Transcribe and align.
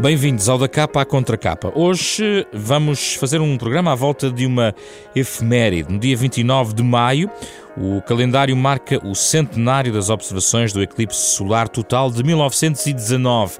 Bem-vindos 0.00 0.48
ao 0.48 0.56
Da 0.56 0.66
Capa 0.66 1.02
à 1.02 1.04
Contra 1.04 1.36
Capa. 1.36 1.70
Hoje 1.74 2.46
vamos 2.54 3.16
fazer 3.16 3.38
um 3.38 3.58
programa 3.58 3.92
à 3.92 3.94
volta 3.94 4.30
de 4.30 4.46
uma 4.46 4.74
efeméride. 5.14 5.92
No 5.92 5.98
dia 5.98 6.16
29 6.16 6.72
de 6.72 6.82
maio, 6.82 7.30
o 7.80 8.02
calendário 8.02 8.54
marca 8.54 9.00
o 9.06 9.14
centenário 9.14 9.90
das 9.90 10.10
observações 10.10 10.70
do 10.70 10.82
eclipse 10.82 11.18
solar 11.18 11.66
total 11.66 12.10
de 12.10 12.22
1919. 12.22 13.58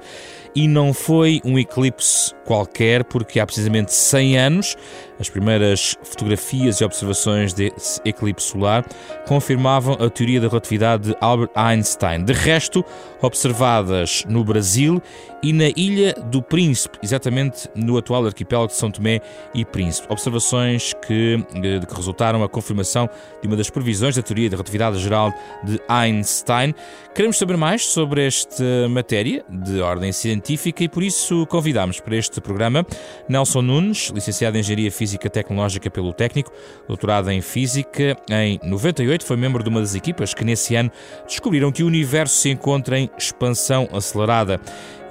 E 0.53 0.67
não 0.67 0.93
foi 0.93 1.41
um 1.43 1.57
eclipse 1.57 2.35
qualquer, 2.45 3.05
porque 3.05 3.39
há 3.39 3.45
precisamente 3.45 3.93
100 3.93 4.37
anos 4.37 4.77
as 5.21 5.29
primeiras 5.29 5.95
fotografias 6.03 6.81
e 6.81 6.83
observações 6.83 7.53
desse 7.53 8.01
eclipse 8.03 8.47
solar 8.47 8.83
confirmavam 9.27 9.93
a 9.93 10.09
teoria 10.09 10.41
da 10.41 10.47
relatividade 10.47 11.09
de 11.09 11.15
Albert 11.21 11.51
Einstein. 11.53 12.25
De 12.25 12.33
resto, 12.33 12.83
observadas 13.21 14.25
no 14.27 14.43
Brasil 14.43 15.01
e 15.43 15.53
na 15.53 15.69
Ilha 15.75 16.13
do 16.13 16.41
Príncipe, 16.41 16.97
exatamente 17.03 17.69
no 17.75 17.97
atual 17.97 18.25
arquipélago 18.25 18.69
de 18.69 18.75
São 18.75 18.89
Tomé 18.89 19.21
e 19.53 19.63
Príncipe. 19.63 20.07
Observações 20.09 20.93
que, 21.07 21.45
eh, 21.55 21.85
que 21.85 21.95
resultaram 21.95 22.43
a 22.43 22.49
confirmação 22.49 23.07
de 23.41 23.47
uma 23.47 23.55
das 23.55 23.69
previsões 23.69 24.10
da 24.15 24.21
teoria 24.21 24.49
da 24.49 24.55
relatividade 24.55 24.99
geral 24.99 25.33
de 25.63 25.79
Einstein. 25.87 26.73
Queremos 27.13 27.37
saber 27.37 27.57
mais 27.57 27.85
sobre 27.85 28.25
esta 28.25 28.63
matéria 28.89 29.43
de 29.49 29.81
ordem 29.81 30.11
científica 30.11 30.83
e 30.83 30.87
por 30.87 31.03
isso 31.03 31.45
convidamos 31.47 31.99
para 31.99 32.15
este 32.15 32.39
programa 32.39 32.85
Nelson 33.27 33.61
Nunes, 33.61 34.11
licenciado 34.13 34.55
em 34.55 34.61
Engenharia 34.61 34.91
Física 34.91 35.29
Tecnológica 35.29 35.89
pelo 35.89 36.13
Técnico, 36.13 36.51
doutorado 36.87 37.29
em 37.29 37.41
Física. 37.41 38.15
Em 38.29 38.59
98 38.63 39.25
foi 39.25 39.35
membro 39.35 39.61
de 39.61 39.69
uma 39.69 39.81
das 39.81 39.93
equipas 39.93 40.33
que 40.33 40.45
nesse 40.45 40.75
ano 40.75 40.91
descobriram 41.25 41.71
que 41.71 41.83
o 41.83 41.87
universo 41.87 42.35
se 42.35 42.49
encontra 42.49 42.97
em 42.97 43.09
expansão 43.17 43.89
acelerada. 43.91 44.59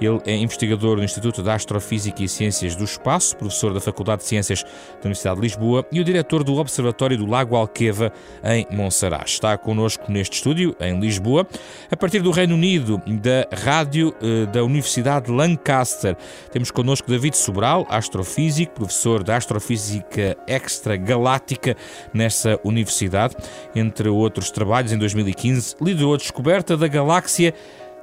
Ele 0.01 0.19
é 0.25 0.35
investigador 0.35 0.95
do 0.95 1.03
Instituto 1.03 1.43
de 1.43 1.49
Astrofísica 1.51 2.23
e 2.23 2.27
Ciências 2.27 2.75
do 2.75 2.83
Espaço, 2.83 3.37
professor 3.37 3.71
da 3.71 3.79
Faculdade 3.79 4.23
de 4.23 4.27
Ciências 4.27 4.63
da 4.63 5.01
Universidade 5.03 5.35
de 5.35 5.41
Lisboa 5.43 5.85
e 5.91 5.99
o 5.99 6.03
diretor 6.03 6.43
do 6.43 6.55
Observatório 6.55 7.15
do 7.15 7.27
Lago 7.27 7.55
Alqueva, 7.55 8.11
em 8.43 8.65
Monsaraz. 8.81 9.31
Está 9.31 9.57
connosco 9.57 10.11
neste 10.11 10.37
estúdio, 10.37 10.75
em 10.79 10.99
Lisboa, 10.99 11.47
a 11.91 11.95
partir 11.95 12.19
do 12.21 12.31
Reino 12.31 12.55
Unido, 12.55 13.01
da 13.21 13.47
Rádio 13.55 14.15
eh, 14.21 14.47
da 14.47 14.63
Universidade 14.63 15.27
de 15.27 15.31
Lancaster. 15.31 16.17
Temos 16.51 16.71
connosco 16.71 17.09
David 17.09 17.37
Sobral, 17.37 17.85
astrofísico, 17.89 18.73
professor 18.73 19.23
de 19.23 19.31
Astrofísica 19.31 20.35
Extragaláctica 20.47 21.77
nessa 22.11 22.59
universidade. 22.63 23.35
Entre 23.75 24.09
outros 24.09 24.49
trabalhos, 24.49 24.91
em 24.91 24.97
2015, 24.97 25.75
liderou 25.79 26.15
a 26.15 26.17
descoberta 26.17 26.75
da 26.75 26.87
galáxia 26.87 27.53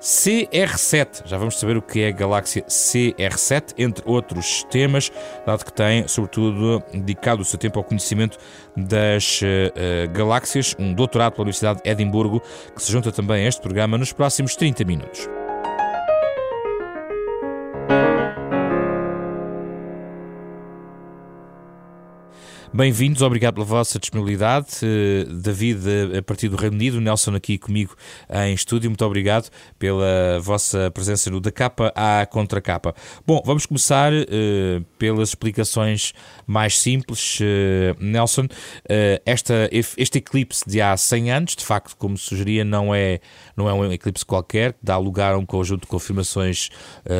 CR7. 0.00 1.22
Já 1.26 1.36
vamos 1.36 1.58
saber 1.58 1.76
o 1.76 1.82
que 1.82 2.00
é 2.00 2.08
a 2.08 2.12
galáxia 2.12 2.62
CR7, 2.62 3.74
entre 3.78 4.02
outros 4.06 4.64
temas, 4.70 5.10
dado 5.46 5.64
que 5.64 5.72
tem, 5.72 6.06
sobretudo, 6.06 6.82
dedicado 6.92 7.42
o 7.42 7.44
seu 7.44 7.58
tempo 7.58 7.78
ao 7.78 7.84
conhecimento 7.84 8.38
das 8.76 9.40
uh, 9.42 10.10
galáxias, 10.12 10.74
um 10.78 10.94
doutorado 10.94 11.32
pela 11.32 11.42
Universidade 11.42 11.82
de 11.82 11.90
Edimburgo, 11.90 12.40
que 12.74 12.82
se 12.82 12.92
junta 12.92 13.10
também 13.10 13.44
a 13.44 13.48
este 13.48 13.60
programa 13.60 13.98
nos 13.98 14.12
próximos 14.12 14.54
30 14.54 14.84
minutos. 14.84 15.37
Bem-vindos, 22.72 23.22
obrigado 23.22 23.54
pela 23.54 23.64
vossa 23.64 23.98
disponibilidade. 23.98 24.66
Uh, 24.82 25.32
David, 25.32 25.80
a 26.18 26.22
partir 26.22 26.50
do 26.50 26.56
Reino 26.56 26.76
Unido, 26.76 27.00
Nelson 27.00 27.34
aqui 27.34 27.56
comigo 27.56 27.96
em 28.28 28.52
estúdio, 28.52 28.90
muito 28.90 29.04
obrigado 29.06 29.48
pela 29.78 30.38
vossa 30.40 30.90
presença 30.90 31.30
no 31.30 31.40
Da 31.40 31.50
Capa 31.50 31.90
à 31.96 32.26
Contra 32.26 32.60
Capa. 32.60 32.94
Bom, 33.26 33.42
vamos 33.44 33.64
começar 33.64 34.12
uh, 34.12 34.84
pelas 34.98 35.30
explicações 35.30 36.12
mais 36.46 36.78
simples. 36.78 37.38
Nelson, 37.98 38.46
esta, 39.24 39.68
este 39.72 40.18
eclipse 40.18 40.62
de 40.66 40.80
há 40.80 40.96
100 40.96 41.30
anos, 41.32 41.56
de 41.56 41.64
facto, 41.64 41.96
como 41.96 42.18
sugeria, 42.18 42.64
não 42.64 42.94
é, 42.94 43.20
não 43.56 43.68
é 43.68 43.72
um 43.72 43.90
eclipse 43.92 44.24
qualquer, 44.24 44.74
dá 44.82 44.98
lugar 44.98 45.34
a 45.34 45.38
um 45.38 45.46
conjunto 45.46 45.82
de 45.82 45.86
confirmações 45.86 46.68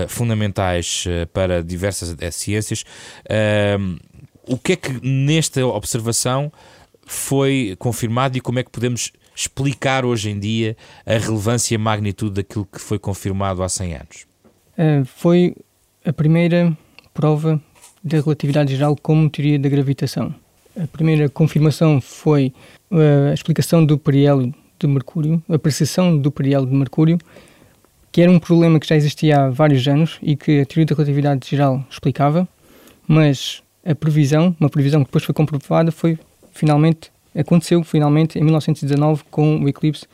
fundamentais 0.08 1.04
para 1.32 1.62
diversas 1.62 2.14
ciências 2.34 2.84
o 4.48 4.58
que 4.58 4.72
é 4.72 4.76
que 4.76 5.06
nesta 5.06 5.64
observação 5.66 6.52
foi 7.06 7.76
confirmado 7.78 8.36
e 8.36 8.40
como 8.40 8.58
é 8.58 8.62
que 8.62 8.70
podemos 8.70 9.12
explicar 9.34 10.04
hoje 10.04 10.30
em 10.30 10.38
dia 10.38 10.76
a 11.06 11.16
relevância 11.16 11.74
e 11.74 11.76
a 11.76 11.78
magnitude 11.78 12.34
daquilo 12.34 12.66
que 12.66 12.80
foi 12.80 12.98
confirmado 12.98 13.62
há 13.62 13.68
100 13.68 13.94
anos? 13.94 14.26
Uh, 14.76 15.04
foi 15.04 15.54
a 16.04 16.12
primeira 16.12 16.76
prova 17.14 17.60
da 18.02 18.18
relatividade 18.20 18.74
geral 18.74 18.96
como 19.00 19.28
teoria 19.30 19.58
da 19.58 19.68
gravitação. 19.68 20.34
A 20.80 20.86
primeira 20.86 21.28
confirmação 21.28 22.00
foi 22.00 22.52
uh, 22.90 23.30
a 23.30 23.34
explicação 23.34 23.84
do 23.84 23.98
periélio 23.98 24.54
de 24.78 24.86
Mercúrio, 24.86 25.42
a 25.48 25.58
percepção 25.58 26.16
do 26.16 26.30
periélio 26.30 26.66
de 26.66 26.74
Mercúrio, 26.74 27.18
que 28.12 28.22
era 28.22 28.30
um 28.30 28.38
problema 28.38 28.78
que 28.78 28.86
já 28.86 28.96
existia 28.96 29.40
há 29.44 29.50
vários 29.50 29.86
anos 29.86 30.18
e 30.22 30.36
que 30.36 30.60
a 30.60 30.66
teoria 30.66 30.86
da 30.86 30.94
relatividade 30.94 31.48
geral 31.48 31.84
explicava, 31.90 32.48
mas 33.06 33.62
a 33.88 33.94
previsão, 33.94 34.54
uma 34.60 34.68
previsão 34.68 35.00
que 35.00 35.06
depois 35.06 35.24
foi 35.24 35.34
comprovada, 35.34 35.90
foi 35.90 36.18
finalmente 36.52 37.10
aconteceu 37.34 37.82
finalmente 37.82 38.38
em 38.38 38.42
1919 38.42 39.22
com 39.30 39.60
o 39.60 39.68
eclipse 39.68 40.06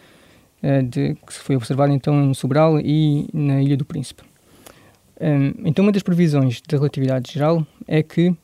uh, 0.62 0.82
de, 0.82 1.14
que 1.14 1.32
foi 1.32 1.56
observado 1.56 1.92
então 1.92 2.14
no 2.14 2.34
Sobral 2.34 2.78
e 2.78 3.28
na 3.32 3.62
Ilha 3.62 3.76
do 3.76 3.84
Príncipe. 3.84 4.22
Um, 5.20 5.54
então, 5.64 5.84
uma 5.84 5.92
das 5.92 6.02
previsões 6.02 6.60
da 6.68 6.76
relatividade 6.76 7.32
geral 7.32 7.66
é 7.86 8.02
que 8.02 8.28
uh, 8.28 8.36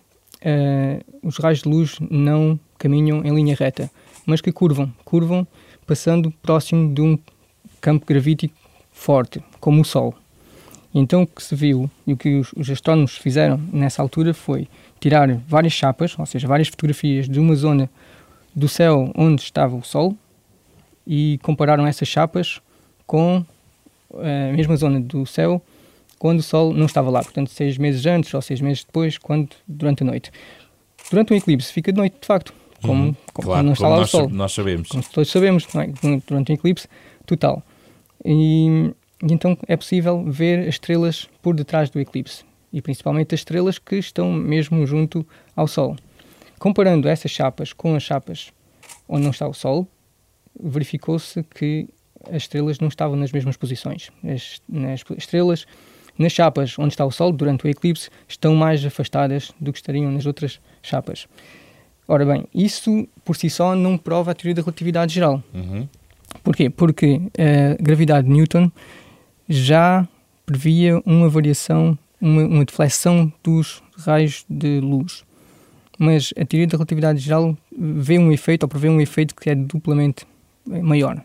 os 1.23 1.37
raios 1.37 1.63
de 1.63 1.69
luz 1.69 1.99
não 2.11 2.59
caminham 2.79 3.25
em 3.25 3.35
linha 3.35 3.55
reta, 3.55 3.91
mas 4.25 4.41
que 4.41 4.51
curvam, 4.51 4.93
curvam 5.05 5.47
passando 5.87 6.31
próximo 6.43 6.93
de 6.93 7.03
um 7.03 7.19
campo 7.81 8.07
gravítico 8.07 8.55
forte, 8.91 9.43
como 9.61 9.83
o 9.83 9.85
Sol. 9.85 10.15
Então 10.95 11.23
o 11.23 11.27
que 11.27 11.43
se 11.43 11.55
viu 11.55 11.89
e 12.07 12.13
o 12.13 12.17
que 12.17 12.37
os, 12.37 12.53
os 12.57 12.69
astrónomos 12.69 13.17
fizeram 13.17 13.61
nessa 13.73 14.03
altura 14.03 14.35
foi 14.35 14.67
tirar 14.99 15.29
várias 15.47 15.73
chapas, 15.73 16.19
ou 16.19 16.27
seja, 16.27 16.49
várias 16.49 16.69
fotografias 16.69 17.29
de 17.29 17.39
uma 17.39 17.55
zona 17.55 17.89
do 18.55 18.69
céu 18.69 19.13
onde 19.15 19.43
estava 19.43 19.77
o 19.77 19.85
Sol 19.85 20.17
e 21.07 21.39
compararam 21.43 21.87
essas 21.87 22.09
chapas 22.09 22.61
com 23.07 23.45
eh, 24.15 24.51
a 24.53 24.57
mesma 24.57 24.77
zona 24.77 25.01
do 25.01 25.25
céu 25.25 25.63
quando 26.21 26.41
o 26.41 26.43
Sol 26.43 26.75
não 26.75 26.85
estava 26.85 27.09
lá, 27.09 27.23
portanto, 27.23 27.49
seis 27.49 27.79
meses 27.79 28.05
antes 28.05 28.35
ou 28.35 28.43
seis 28.43 28.61
meses 28.61 28.85
depois, 28.85 29.17
quando 29.17 29.49
durante 29.67 30.03
a 30.03 30.07
noite. 30.07 30.31
Durante 31.11 31.33
um 31.33 31.37
eclipse 31.37 31.73
fica 31.73 31.91
de 31.91 31.97
noite, 31.97 32.17
de 32.21 32.27
facto, 32.27 32.53
como, 32.83 33.05
uhum, 33.05 33.17
como 33.33 33.49
claro, 33.49 33.63
não 33.65 33.73
está 33.73 33.85
como 33.85 33.95
lá 33.95 34.01
nós, 34.01 34.09
o 34.09 34.19
Sol. 34.19 34.29
Nós 34.29 34.53
sabemos. 34.53 34.89
Como 34.89 35.03
todos 35.03 35.31
sabemos, 35.31 35.67
é? 35.75 35.87
durante 36.29 36.53
um 36.53 36.55
eclipse 36.55 36.87
total. 37.25 37.63
E, 38.23 38.93
e 39.23 39.33
então 39.33 39.57
é 39.67 39.77
possível 39.77 40.25
ver 40.25 40.61
as 40.61 40.75
estrelas 40.75 41.29
por 41.43 41.55
detrás 41.55 41.91
do 41.91 42.01
eclipse 42.01 42.45
e 42.73 42.81
principalmente 42.81 43.35
as 43.35 43.41
estrelas 43.41 43.79
que 43.79 43.97
estão 43.97 44.33
mesmo 44.33 44.87
junto 44.87 45.27
ao 45.55 45.67
Sol. 45.67 45.97
Comparando 46.59 47.09
essas 47.09 47.31
chapas 47.31 47.73
com 47.73 47.95
as 47.95 48.03
chapas 48.03 48.53
onde 49.09 49.23
não 49.23 49.31
está 49.31 49.47
o 49.47 49.55
Sol, 49.55 49.87
verificou-se 50.59 51.43
que 51.43 51.89
as 52.31 52.43
estrelas 52.43 52.79
não 52.79 52.89
estavam 52.89 53.17
nas 53.17 53.33
mesmas 53.33 53.57
posições. 53.57 54.11
As, 54.25 54.61
as, 54.93 55.19
estrelas 55.19 55.67
nas 56.19 56.33
chapas 56.33 56.79
onde 56.79 56.93
está 56.93 57.05
o 57.05 57.11
Sol 57.11 57.33
durante 57.33 57.65
o 57.67 57.69
eclipse 57.69 58.11
estão 58.29 58.55
mais 58.55 58.85
afastadas 58.85 59.53
do 59.61 59.73
que 59.73 59.79
estariam 59.79 60.11
nas 60.11 60.27
outras 60.27 60.61
chapas. 60.83 61.27
Ora 62.07 62.25
bem, 62.25 62.45
isso 62.55 63.09
por 63.25 63.37
si 63.37 63.49
só 63.49 63.75
não 63.75 63.97
prova 63.97 64.33
a 64.33 64.35
teoria 64.35 64.55
da 64.55 64.63
relatividade 64.63 65.15
geral. 65.15 65.43
Uhum. 65.55 65.89
Porquê? 66.43 66.71
Porque 66.71 67.21
a 67.39 67.83
gravidade 67.83 68.27
de 68.27 68.33
Newton 68.33 68.71
já 69.51 70.09
previa 70.47 71.03
uma 71.05 71.29
variação 71.29 71.99
uma, 72.21 72.43
uma 72.43 72.65
deflexão 72.65 73.33
dos 73.43 73.83
raios 73.99 74.45
de 74.49 74.81
luz. 74.81 75.25
Mas 75.99 76.33
a 76.39 76.45
teoria 76.45 76.67
da 76.67 76.77
relatividade 76.77 77.19
geral 77.19 77.57
vê 77.77 78.19
um 78.19 78.33
efeito, 78.33 78.63
ou 78.63 78.69
prevê 78.69 78.89
um 78.89 79.01
efeito 79.01 79.35
que 79.35 79.51
é 79.51 79.55
duplamente 79.55 80.27
maior. 80.67 81.23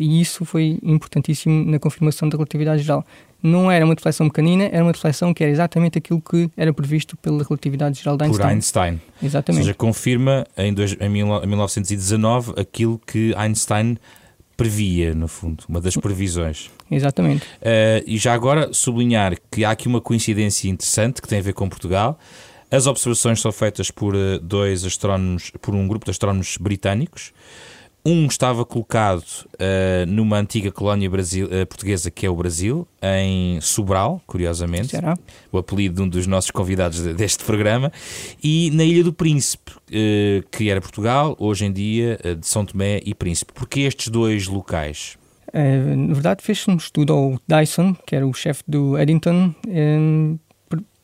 E 0.00 0.20
isso 0.20 0.44
foi 0.44 0.78
importantíssimo 0.82 1.64
na 1.64 1.78
confirmação 1.78 2.28
da 2.28 2.36
relatividade 2.36 2.82
geral. 2.82 3.04
Não 3.42 3.70
era 3.70 3.84
uma 3.84 3.94
deflexão 3.94 4.28
pequenina, 4.28 4.64
era 4.72 4.82
uma 4.82 4.92
deflexão 4.92 5.34
que 5.34 5.42
era 5.42 5.52
exatamente 5.52 5.98
aquilo 5.98 6.20
que 6.20 6.48
era 6.56 6.72
previsto 6.72 7.16
pela 7.16 7.44
relatividade 7.44 7.98
geral 7.98 8.16
de 8.16 8.24
Einstein. 8.24 8.46
Por 8.46 8.52
Einstein. 8.52 9.00
Exatamente. 9.22 9.60
Ou 9.60 9.64
seja, 9.64 9.74
confirma 9.74 10.46
em, 10.56 10.72
dois, 10.72 10.96
em 10.98 11.08
1919 11.08 12.54
aquilo 12.56 13.00
que 13.04 13.34
Einstein 13.36 13.98
previa, 14.56 15.14
no 15.14 15.28
fundo, 15.28 15.64
uma 15.68 15.80
das 15.80 15.96
previsões. 15.96 16.70
Exatamente. 16.94 17.44
Uh, 17.44 18.02
e 18.06 18.18
já 18.18 18.32
agora 18.32 18.72
sublinhar 18.72 19.36
que 19.50 19.64
há 19.64 19.70
aqui 19.70 19.88
uma 19.88 20.00
coincidência 20.00 20.68
interessante 20.68 21.20
que 21.20 21.28
tem 21.28 21.38
a 21.38 21.42
ver 21.42 21.52
com 21.52 21.68
Portugal. 21.68 22.18
As 22.70 22.86
observações 22.86 23.40
são 23.40 23.52
feitas 23.52 23.90
por 23.90 24.14
uh, 24.14 24.38
dois 24.40 24.84
astrónomos, 24.84 25.50
por 25.60 25.74
um 25.74 25.86
grupo 25.86 26.04
de 26.04 26.10
astrónomos 26.10 26.56
britânicos. 26.58 27.32
Um 28.06 28.26
estava 28.26 28.66
colocado 28.66 29.24
uh, 29.54 30.06
numa 30.06 30.36
antiga 30.36 30.70
colónia 30.70 31.08
Brasil, 31.08 31.46
uh, 31.46 31.66
portuguesa 31.66 32.10
que 32.10 32.26
é 32.26 32.28
o 32.28 32.36
Brasil, 32.36 32.86
em 33.02 33.58
Sobral, 33.62 34.20
curiosamente. 34.26 34.88
Será? 34.88 35.16
O 35.50 35.56
apelido 35.56 35.94
de 35.94 36.02
um 36.02 36.08
dos 36.08 36.26
nossos 36.26 36.50
convidados 36.50 37.00
deste 37.14 37.42
programa. 37.44 37.90
E 38.42 38.70
na 38.72 38.84
Ilha 38.84 39.02
do 39.02 39.12
Príncipe, 39.12 39.70
uh, 39.70 40.46
que 40.50 40.68
era 40.68 40.82
Portugal, 40.82 41.34
hoje 41.38 41.64
em 41.64 41.72
dia 41.72 42.18
de 42.38 42.46
São 42.46 42.66
Tomé 42.66 43.00
e 43.06 43.14
Príncipe. 43.14 43.54
Porquê 43.54 43.80
estes 43.80 44.08
dois 44.08 44.48
locais? 44.48 45.16
Na 45.54 46.14
verdade, 46.14 46.42
fez 46.42 46.66
um 46.66 46.76
estudo 46.76 47.12
ao 47.12 47.40
Dyson, 47.46 47.94
que 48.06 48.16
era 48.16 48.26
o 48.26 48.34
chefe 48.34 48.62
do 48.66 48.98
Eddington, 48.98 49.54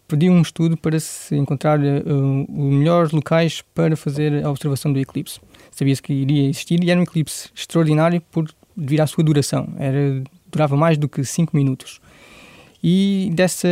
pediu 0.08 0.32
um 0.32 0.42
estudo 0.42 0.76
para 0.76 0.98
se 0.98 1.36
encontrar 1.36 1.78
os 1.78 2.46
melhores 2.48 3.12
locais 3.12 3.62
para 3.74 3.96
fazer 3.96 4.44
a 4.44 4.50
observação 4.50 4.92
do 4.92 4.98
eclipse 4.98 5.40
sabia-se 5.80 6.02
que 6.02 6.12
iria 6.12 6.48
existir 6.48 6.82
e 6.84 6.90
era 6.90 7.00
um 7.00 7.04
eclipse 7.04 7.48
extraordinário 7.54 8.20
por 8.30 8.50
devido 8.76 9.00
à 9.00 9.06
sua 9.06 9.24
duração. 9.24 9.68
Era, 9.78 10.22
durava 10.50 10.76
mais 10.76 10.98
do 10.98 11.08
que 11.08 11.24
5 11.24 11.56
minutos. 11.56 12.00
E 12.82 13.30
dessa, 13.32 13.68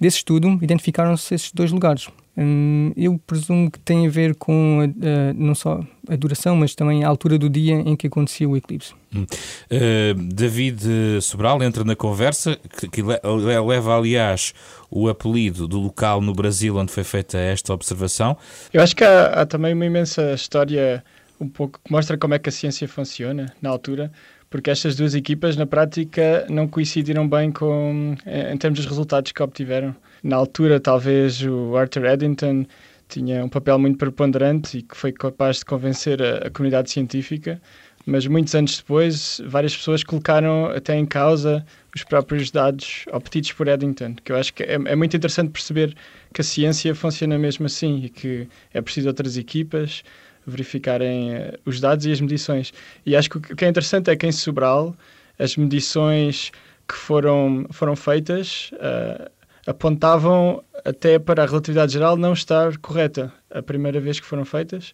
desse 0.00 0.18
estudo 0.18 0.58
identificaram-se 0.62 1.34
esses 1.34 1.52
dois 1.52 1.70
lugares. 1.70 2.08
Hum, 2.36 2.92
eu 2.96 3.16
presumo 3.24 3.70
que 3.70 3.78
tem 3.78 4.06
a 4.06 4.10
ver 4.10 4.34
com 4.34 4.80
a, 4.80 4.84
a, 4.84 5.32
não 5.34 5.54
só 5.54 5.80
a 6.08 6.16
duração, 6.16 6.56
mas 6.56 6.74
também 6.74 7.04
a 7.04 7.08
altura 7.08 7.38
do 7.38 7.48
dia 7.48 7.74
em 7.74 7.94
que 7.94 8.08
acontecia 8.08 8.48
o 8.48 8.56
eclipse. 8.56 8.92
Hum. 9.14 9.24
Uh, 9.70 10.14
David 10.34 10.82
Sobral 11.22 11.62
entra 11.62 11.84
na 11.84 11.94
conversa, 11.94 12.58
que, 12.80 12.88
que, 12.88 13.02
leva, 13.02 13.96
aliás, 13.96 14.52
o 14.90 15.08
apelido 15.08 15.68
do 15.68 15.78
local 15.78 16.20
no 16.20 16.32
Brasil 16.32 16.76
onde 16.76 16.90
foi 16.90 17.04
feita 17.04 17.38
esta 17.38 17.72
observação. 17.72 18.36
Eu 18.72 18.82
acho 18.82 18.96
que 18.96 19.04
há, 19.04 19.26
há 19.26 19.46
também 19.46 19.72
uma 19.72 19.86
imensa 19.86 20.32
história 20.34 21.04
um 21.40 21.48
pouco 21.48 21.80
que 21.84 21.92
mostra 21.92 22.18
como 22.18 22.34
é 22.34 22.38
que 22.38 22.48
a 22.48 22.52
ciência 22.52 22.88
funciona 22.88 23.52
na 23.62 23.70
altura, 23.70 24.10
porque 24.50 24.70
estas 24.70 24.96
duas 24.96 25.14
equipas 25.14 25.56
na 25.56 25.66
prática 25.66 26.46
não 26.48 26.66
coincidiram 26.66 27.28
bem 27.28 27.52
com 27.52 28.16
em 28.26 28.56
termos 28.56 28.80
dos 28.80 28.86
resultados 28.86 29.32
que 29.32 29.42
obtiveram. 29.42 29.94
Na 30.24 30.36
altura, 30.36 30.80
talvez 30.80 31.42
o 31.42 31.76
Arthur 31.76 32.06
Eddington 32.06 32.64
tinha 33.10 33.44
um 33.44 33.48
papel 33.48 33.78
muito 33.78 33.98
preponderante 33.98 34.78
e 34.78 34.82
que 34.82 34.96
foi 34.96 35.12
capaz 35.12 35.58
de 35.58 35.66
convencer 35.66 36.22
a, 36.22 36.46
a 36.46 36.50
comunidade 36.50 36.90
científica, 36.90 37.60
mas 38.06 38.26
muitos 38.26 38.54
anos 38.54 38.78
depois, 38.78 39.42
várias 39.46 39.76
pessoas 39.76 40.02
colocaram 40.02 40.66
até 40.66 40.96
em 40.96 41.04
causa 41.04 41.62
os 41.94 42.04
próprios 42.04 42.50
dados 42.50 43.04
obtidos 43.12 43.52
por 43.52 43.68
Eddington, 43.68 44.14
que 44.24 44.32
eu 44.32 44.36
acho 44.36 44.54
que 44.54 44.62
é, 44.62 44.72
é, 44.72 44.96
muito 44.96 45.14
interessante 45.14 45.50
perceber 45.50 45.94
que 46.32 46.40
a 46.40 46.44
ciência 46.44 46.94
funciona 46.94 47.38
mesmo 47.38 47.66
assim 47.66 48.04
e 48.04 48.08
que 48.08 48.48
é 48.72 48.80
preciso 48.80 49.08
outras 49.08 49.36
equipas, 49.36 50.02
verificarem 50.46 51.34
uh, 51.36 51.58
os 51.66 51.80
dados 51.80 52.06
e 52.06 52.12
as 52.12 52.20
medições. 52.22 52.72
E 53.04 53.14
acho 53.14 53.28
que 53.28 53.36
o 53.36 53.40
que 53.40 53.64
é 53.64 53.68
interessante 53.68 54.10
é 54.10 54.16
que 54.16 54.26
em 54.26 54.32
Sobral 54.32 54.96
as 55.38 55.54
medições 55.58 56.50
que 56.88 56.94
foram, 56.94 57.66
foram 57.70 57.94
feitas 57.94 58.70
uh, 58.72 59.30
apontavam 59.66 60.62
até 60.84 61.18
para 61.18 61.42
a 61.42 61.46
relatividade 61.46 61.92
geral 61.92 62.16
não 62.16 62.32
estar 62.32 62.76
correta 62.78 63.32
a 63.50 63.62
primeira 63.62 64.00
vez 64.00 64.20
que 64.20 64.26
foram 64.26 64.44
feitas 64.44 64.92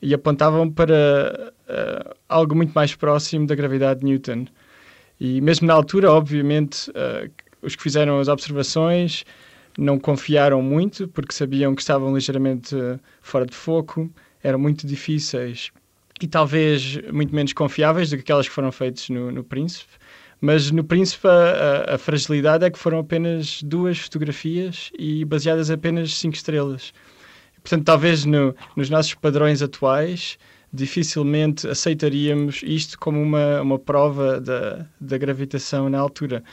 e 0.00 0.14
apontavam 0.14 0.70
para 0.70 1.52
uh, 1.68 2.14
algo 2.28 2.54
muito 2.54 2.72
mais 2.72 2.94
próximo 2.94 3.46
da 3.46 3.54
gravidade 3.54 4.00
de 4.00 4.06
Newton. 4.06 4.46
E 5.20 5.40
mesmo 5.40 5.66
na 5.66 5.74
altura, 5.74 6.12
obviamente, 6.12 6.90
os 7.60 7.74
que 7.74 7.82
fizeram 7.82 8.20
as 8.20 8.28
observações 8.28 9.24
não 9.76 9.98
confiaram 9.98 10.62
muito 10.62 11.08
porque 11.08 11.32
sabiam 11.32 11.74
que 11.74 11.80
estavam 11.80 12.14
ligeiramente 12.14 12.76
fora 13.20 13.46
de 13.46 13.54
foco 13.54 14.10
eram 14.42 14.58
muito 14.58 14.86
difíceis 14.86 15.70
e 16.20 16.26
talvez 16.26 17.00
muito 17.12 17.34
menos 17.34 17.52
confiáveis 17.52 18.10
do 18.10 18.16
que 18.16 18.22
aquelas 18.22 18.48
que 18.48 18.54
foram 18.54 18.72
feitas 18.72 19.08
no, 19.08 19.30
no 19.30 19.44
Príncipe. 19.44 19.92
Mas 20.40 20.70
no 20.70 20.84
Príncipe 20.84 21.26
a, 21.26 21.94
a, 21.94 21.98
fragilidade 21.98 22.64
é 22.64 22.70
que 22.70 22.78
foram 22.78 23.00
apenas 23.00 23.60
duas 23.62 23.98
fotografias 23.98 24.90
e 24.98 25.24
baseadas 25.24 25.70
apenas 25.70 26.14
cinco 26.14 26.36
estrelas. 26.36 26.92
Portanto, 27.62 27.84
talvez 27.84 28.24
no, 28.24 28.54
nos 28.76 28.88
nossos 28.88 29.14
padrões 29.14 29.62
atuais 29.62 30.38
dificilmente 30.72 31.66
aceitaríamos 31.66 32.62
isto 32.62 32.98
como 32.98 33.20
uma, 33.20 33.62
uma 33.62 33.78
prova 33.78 34.40
da, 34.40 34.86
da 35.00 35.18
gravitação 35.18 35.88
na 35.88 35.98
altura. 35.98 36.44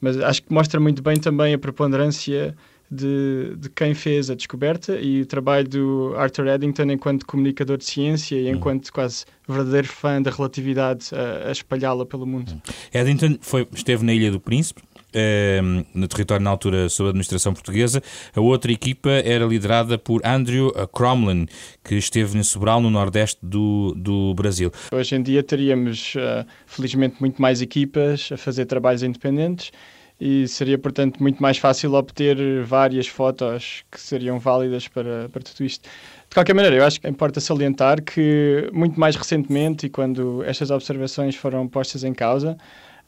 Mas 0.00 0.18
acho 0.20 0.42
que 0.42 0.52
mostra 0.52 0.80
muito 0.80 1.02
bem 1.02 1.16
também 1.16 1.54
a 1.54 1.58
preponderância 1.58 2.56
de, 2.90 3.56
de, 3.56 3.68
quem 3.70 3.94
fez 3.94 4.30
a 4.30 4.34
descoberta 4.34 4.98
e 4.98 5.22
o 5.22 5.26
trabalho 5.26 5.68
do 5.68 6.14
Arthur 6.16 6.46
Eddington 6.48 6.84
enquanto 6.84 7.26
comunicador 7.26 7.78
de 7.78 7.84
ciência 7.84 8.36
e 8.36 8.44
uhum. 8.44 8.56
enquanto 8.56 8.92
quase 8.92 9.24
verdadeiro 9.48 9.88
fã 9.88 10.20
da 10.20 10.30
relatividade 10.30 11.08
a, 11.12 11.48
a 11.48 11.52
espalhá-la 11.52 12.06
pelo 12.06 12.26
mundo. 12.26 12.52
Uhum. 12.52 12.60
Eddington 12.92 13.38
foi, 13.40 13.66
esteve 13.74 14.04
na 14.04 14.12
Ilha 14.12 14.30
do 14.30 14.40
Príncipe, 14.40 14.82
ehm, 15.12 15.84
no 15.94 16.06
território 16.06 16.44
na 16.44 16.50
altura 16.50 16.88
sob 16.88 17.08
a 17.08 17.10
administração 17.10 17.52
portuguesa. 17.52 18.02
A 18.34 18.40
outra 18.40 18.70
equipa 18.70 19.10
era 19.10 19.44
liderada 19.44 19.98
por 19.98 20.20
Andrew 20.24 20.70
Cromlin, 20.92 21.46
que 21.82 21.96
esteve 21.96 22.38
em 22.38 22.42
Sobral, 22.42 22.80
no 22.80 22.90
nordeste 22.90 23.38
do, 23.42 23.94
do 23.96 24.34
Brasil. 24.34 24.70
Hoje 24.92 25.16
em 25.16 25.22
dia 25.22 25.42
teríamos, 25.42 26.14
uh, 26.14 26.46
felizmente, 26.66 27.16
muito 27.20 27.40
mais 27.40 27.60
equipas 27.60 28.30
a 28.32 28.36
fazer 28.36 28.66
trabalhos 28.66 29.02
independentes 29.02 29.72
e 30.20 30.46
seria, 30.46 30.78
portanto, 30.78 31.20
muito 31.22 31.42
mais 31.42 31.58
fácil 31.58 31.94
obter 31.94 32.62
várias 32.62 33.06
fotos 33.06 33.84
que 33.90 34.00
seriam 34.00 34.38
válidas 34.38 34.86
para, 34.88 35.28
para 35.28 35.42
tudo 35.42 35.64
isto. 35.64 35.88
De 36.28 36.34
qualquer 36.34 36.54
maneira, 36.54 36.76
eu 36.76 36.84
acho 36.84 37.00
que 37.00 37.08
importa 37.08 37.40
salientar 37.40 38.02
que, 38.02 38.68
muito 38.72 38.98
mais 38.98 39.16
recentemente, 39.16 39.86
e 39.86 39.90
quando 39.90 40.42
estas 40.44 40.70
observações 40.70 41.36
foram 41.36 41.66
postas 41.68 42.04
em 42.04 42.14
causa, 42.14 42.56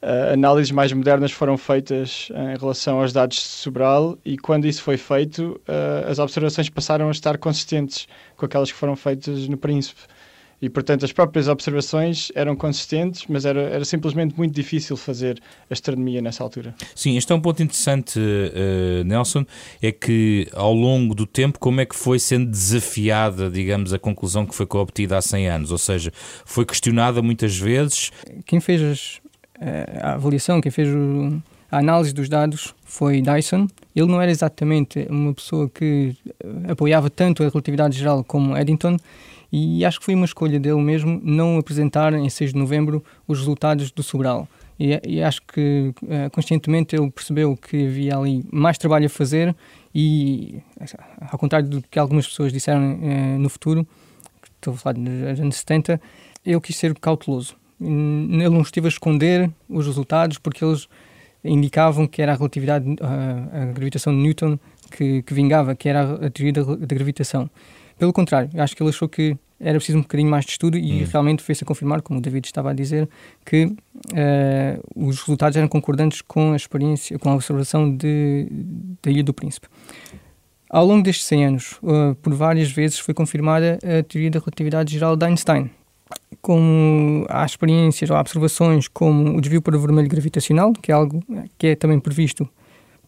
uh, 0.02 0.32
análises 0.32 0.72
mais 0.72 0.92
modernas 0.92 1.32
foram 1.32 1.56
feitas 1.56 2.28
em 2.30 2.58
relação 2.58 3.00
aos 3.00 3.12
dados 3.12 3.36
de 3.36 3.42
Sobral 3.42 4.18
e 4.24 4.36
quando 4.36 4.66
isso 4.66 4.82
foi 4.82 4.96
feito, 4.96 5.60
uh, 5.68 6.10
as 6.10 6.18
observações 6.18 6.68
passaram 6.68 7.08
a 7.08 7.12
estar 7.12 7.38
consistentes 7.38 8.06
com 8.36 8.46
aquelas 8.46 8.70
que 8.70 8.78
foram 8.78 8.96
feitas 8.96 9.48
no 9.48 9.56
Príncipe. 9.56 10.02
E, 10.60 10.70
portanto, 10.70 11.04
as 11.04 11.12
próprias 11.12 11.48
observações 11.48 12.32
eram 12.34 12.56
consistentes, 12.56 13.26
mas 13.28 13.44
era, 13.44 13.60
era 13.60 13.84
simplesmente 13.84 14.34
muito 14.36 14.54
difícil 14.54 14.96
fazer 14.96 15.40
astronomia 15.68 16.22
nessa 16.22 16.42
altura. 16.42 16.74
Sim, 16.94 17.16
este 17.16 17.30
é 17.30 17.34
um 17.34 17.40
ponto 17.40 17.62
interessante, 17.62 18.18
uh, 18.18 19.04
Nelson, 19.04 19.44
é 19.82 19.92
que 19.92 20.48
ao 20.54 20.72
longo 20.72 21.14
do 21.14 21.26
tempo, 21.26 21.58
como 21.58 21.80
é 21.80 21.84
que 21.84 21.94
foi 21.94 22.18
sendo 22.18 22.50
desafiada, 22.50 23.50
digamos, 23.50 23.92
a 23.92 23.98
conclusão 23.98 24.46
que 24.46 24.54
foi 24.54 24.66
obtida 24.72 25.18
há 25.18 25.22
100 25.22 25.48
anos? 25.48 25.72
Ou 25.72 25.78
seja, 25.78 26.10
foi 26.44 26.64
questionada 26.64 27.20
muitas 27.20 27.56
vezes. 27.58 28.10
Quem 28.46 28.58
fez 28.58 28.82
as, 28.82 29.20
eh, 29.60 30.00
a 30.00 30.14
avaliação, 30.14 30.60
quem 30.62 30.72
fez 30.72 30.88
o, 30.88 31.40
a 31.70 31.78
análise 31.78 32.14
dos 32.14 32.28
dados 32.28 32.74
foi 32.82 33.20
Dyson. 33.20 33.66
Ele 33.94 34.06
não 34.06 34.20
era 34.22 34.30
exatamente 34.30 35.06
uma 35.10 35.34
pessoa 35.34 35.68
que 35.68 36.16
apoiava 36.68 37.10
tanto 37.10 37.42
a 37.42 37.48
relatividade 37.48 37.98
geral 37.98 38.24
como 38.24 38.56
Eddington 38.56 38.96
e 39.56 39.84
acho 39.86 39.98
que 39.98 40.04
foi 40.04 40.14
uma 40.14 40.26
escolha 40.26 40.60
dele 40.60 40.82
mesmo 40.82 41.18
não 41.24 41.56
apresentar 41.56 42.12
em 42.12 42.28
6 42.28 42.52
de 42.52 42.58
novembro 42.58 43.02
os 43.26 43.38
resultados 43.38 43.90
do 43.90 44.02
Sobral. 44.02 44.46
E, 44.78 45.00
e 45.06 45.22
acho 45.22 45.40
que 45.42 45.94
uh, 46.02 46.30
conscientemente 46.30 46.94
ele 46.94 47.10
percebeu 47.10 47.56
que 47.56 47.86
havia 47.86 48.18
ali 48.18 48.44
mais 48.52 48.76
trabalho 48.76 49.06
a 49.06 49.08
fazer 49.08 49.56
e, 49.94 50.60
ao 51.30 51.38
contrário 51.38 51.66
do 51.66 51.80
que 51.80 51.98
algumas 51.98 52.26
pessoas 52.26 52.52
disseram 52.52 52.96
uh, 52.96 53.38
no 53.38 53.48
futuro, 53.48 53.86
estou 54.56 54.74
a 54.74 54.76
falar 54.76 54.92
dos 54.94 55.40
anos 55.40 55.56
70, 55.56 55.98
ele 56.44 56.60
quis 56.60 56.76
ser 56.76 56.94
cauteloso. 56.98 57.56
Ele 57.80 58.50
não 58.50 58.60
esteve 58.60 58.88
a 58.88 58.90
esconder 58.90 59.50
os 59.68 59.86
resultados 59.86 60.36
porque 60.36 60.62
eles 60.62 60.86
indicavam 61.42 62.06
que 62.06 62.20
era 62.20 62.32
a 62.32 62.36
relatividade, 62.36 62.84
a, 63.00 63.62
a 63.62 63.64
gravitação 63.72 64.12
de 64.12 64.18
Newton 64.18 64.58
que, 64.90 65.22
que, 65.22 65.32
vingava, 65.32 65.74
que 65.74 65.88
era 65.88 66.26
a 66.26 66.30
teoria 66.30 66.52
da, 66.52 66.62
da 66.62 66.94
gravitação. 66.94 67.48
Pelo 67.98 68.12
contrário, 68.12 68.50
acho 68.60 68.76
que 68.76 68.82
ele 68.82 68.90
achou 68.90 69.08
que 69.08 69.36
era 69.58 69.78
preciso 69.78 69.98
um 69.98 70.02
bocadinho 70.02 70.30
mais 70.30 70.44
de 70.44 70.52
estudo 70.52 70.76
e 70.76 71.02
hum. 71.02 71.06
realmente 71.10 71.42
fez-se 71.42 71.64
a 71.64 71.66
confirmar, 71.66 72.02
como 72.02 72.18
o 72.18 72.22
David 72.22 72.46
estava 72.46 72.70
a 72.70 72.74
dizer, 72.74 73.08
que 73.44 73.64
uh, 73.64 73.74
os 74.94 75.20
resultados 75.20 75.56
eram 75.56 75.68
concordantes 75.68 76.20
com 76.20 76.52
a 76.52 76.56
experiência, 76.56 77.18
com 77.18 77.30
a 77.30 77.34
observação 77.34 77.94
de, 77.94 78.48
da 79.02 79.10
Ilha 79.10 79.22
do 79.22 79.32
Príncipe. 79.32 79.68
Ao 80.68 80.84
longo 80.84 81.02
destes 81.02 81.24
100 81.26 81.46
anos, 81.46 81.72
uh, 81.82 82.14
por 82.16 82.34
várias 82.34 82.70
vezes 82.70 82.98
foi 82.98 83.14
confirmada 83.14 83.78
a 83.82 84.02
teoria 84.02 84.30
da 84.30 84.38
relatividade 84.38 84.92
geral 84.92 85.16
de 85.16 85.24
Einstein, 85.24 85.70
como 86.42 87.24
há 87.28 87.44
experiências 87.46 88.10
ou 88.10 88.16
observações 88.16 88.88
como 88.88 89.36
o 89.36 89.40
desvio 89.40 89.62
para 89.62 89.76
o 89.76 89.80
vermelho 89.80 90.08
gravitacional, 90.08 90.72
que 90.72 90.92
é 90.92 90.94
algo 90.94 91.22
que 91.56 91.68
é 91.68 91.74
também 91.74 91.98
previsto 91.98 92.48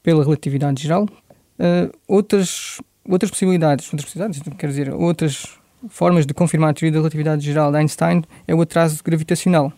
pela 0.03 0.23
relatividade 0.23 0.83
geral. 0.83 1.07
Uh, 1.59 1.93
outras 2.07 2.81
outras 3.09 3.31
possibilidades, 3.31 3.87
outras 3.87 4.05
possibilidades, 4.05 4.41
quer 4.57 4.67
dizer, 4.69 4.93
outras 4.93 5.59
formas 5.89 6.27
de 6.27 6.35
confirmar 6.35 6.71
a 6.71 6.75
teoria 6.75 6.93
da 6.93 6.99
relatividade 6.99 7.45
geral 7.45 7.71
de 7.71 7.79
Einstein 7.79 8.23
é 8.47 8.55
o 8.55 8.61
atraso 8.61 9.03
gravitacional, 9.05 9.73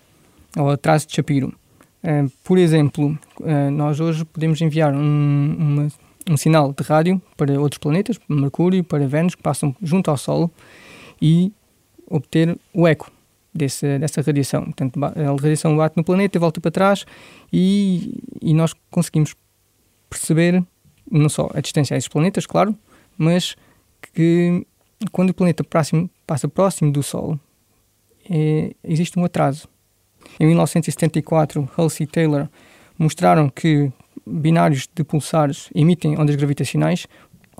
ou 0.57 0.71
atraso 0.71 1.07
de 1.07 1.14
Shapiro. 1.14 1.54
Uh, 2.02 2.30
por 2.42 2.59
exemplo, 2.59 3.19
uh, 3.40 3.71
nós 3.71 4.00
hoje 4.00 4.25
podemos 4.25 4.61
enviar 4.61 4.95
um, 4.95 5.57
uma, 5.59 5.88
um 6.30 6.37
sinal 6.37 6.73
de 6.73 6.83
rádio 6.83 7.21
para 7.37 7.61
outros 7.61 7.78
planetas, 7.78 8.16
para 8.19 8.37
Mercúrio, 8.37 8.83
para 8.83 9.07
Vênus, 9.07 9.35
que 9.35 9.42
passam 9.42 9.75
junto 9.83 10.11
ao 10.11 10.16
Sol, 10.16 10.50
e 11.21 11.52
obter 12.07 12.59
o 12.73 12.88
eco. 12.88 13.11
desse, 13.54 13.99
dessa 13.99 14.23
radiação. 14.23 14.64
Portanto, 14.64 14.99
a 15.04 15.30
radiação 15.40 15.76
bate 15.76 15.97
no 15.97 16.04
planeta, 16.04 16.38
volta 16.38 16.61
para 16.61 16.71
trás 16.71 17.04
e, 17.52 18.23
e 18.40 18.54
nós 18.54 18.75
conseguimos 18.90 19.35
perceber 20.09 20.62
não 21.11 21.28
só 21.28 21.50
a 21.52 21.61
distância 21.61 21.95
a 21.95 21.99
esses 21.99 22.09
planetas, 22.09 22.47
claro, 22.47 22.75
mas 23.19 23.57
que 24.14 24.66
quando 25.12 25.30
o 25.30 25.35
planeta 25.35 25.64
próximo, 25.64 26.11
passa 26.26 26.49
próximo 26.49 26.92
do 26.92 27.02
Sol, 27.02 27.38
é, 28.28 28.75
existe 28.85 29.19
um 29.19 29.25
atraso. 29.25 29.69
Em 30.38 30.47
1974, 30.47 31.69
Halsey 31.76 32.04
e 32.04 32.07
Taylor 32.07 32.49
mostraram 32.99 33.49
que 33.49 33.90
binários 34.26 34.88
de 34.95 35.02
pulsares 35.02 35.71
emitem 35.75 36.19
ondas 36.19 36.37
gravitacionais. 36.37 37.07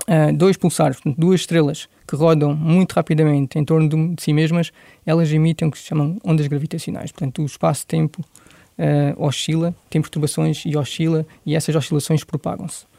Uh, 0.03 0.33
dois 0.35 0.57
pulsares, 0.57 0.99
duas 1.05 1.41
estrelas 1.41 1.89
que 2.09 2.17
rodam 2.17 2.55
muito 2.55 2.95
rapidamente 2.95 3.59
em 3.59 3.65
torno 3.65 3.89
de, 3.89 4.23
si 4.23 4.33
mesmas, 4.33 4.73
elas 5.05 5.31
emitem 5.31 5.69
o 5.69 5.71
que 5.71 5.79
se 5.79 5.85
chamam 5.85 6.19
ondas 6.25 6.47
gravitacionais. 6.47 7.13
Portanto, 7.13 7.43
o 7.43 7.47
espaço-tempo 7.47 8.23
uh, 8.23 9.23
oscila, 9.23 9.75
tem 9.91 10.01
perturbações 10.01 10.65
e 10.65 10.77
oscila, 10.77 11.27
e 11.45 11.55
essas 11.55 11.75
oscilações 11.77 12.25
propagam-se. 12.25 12.90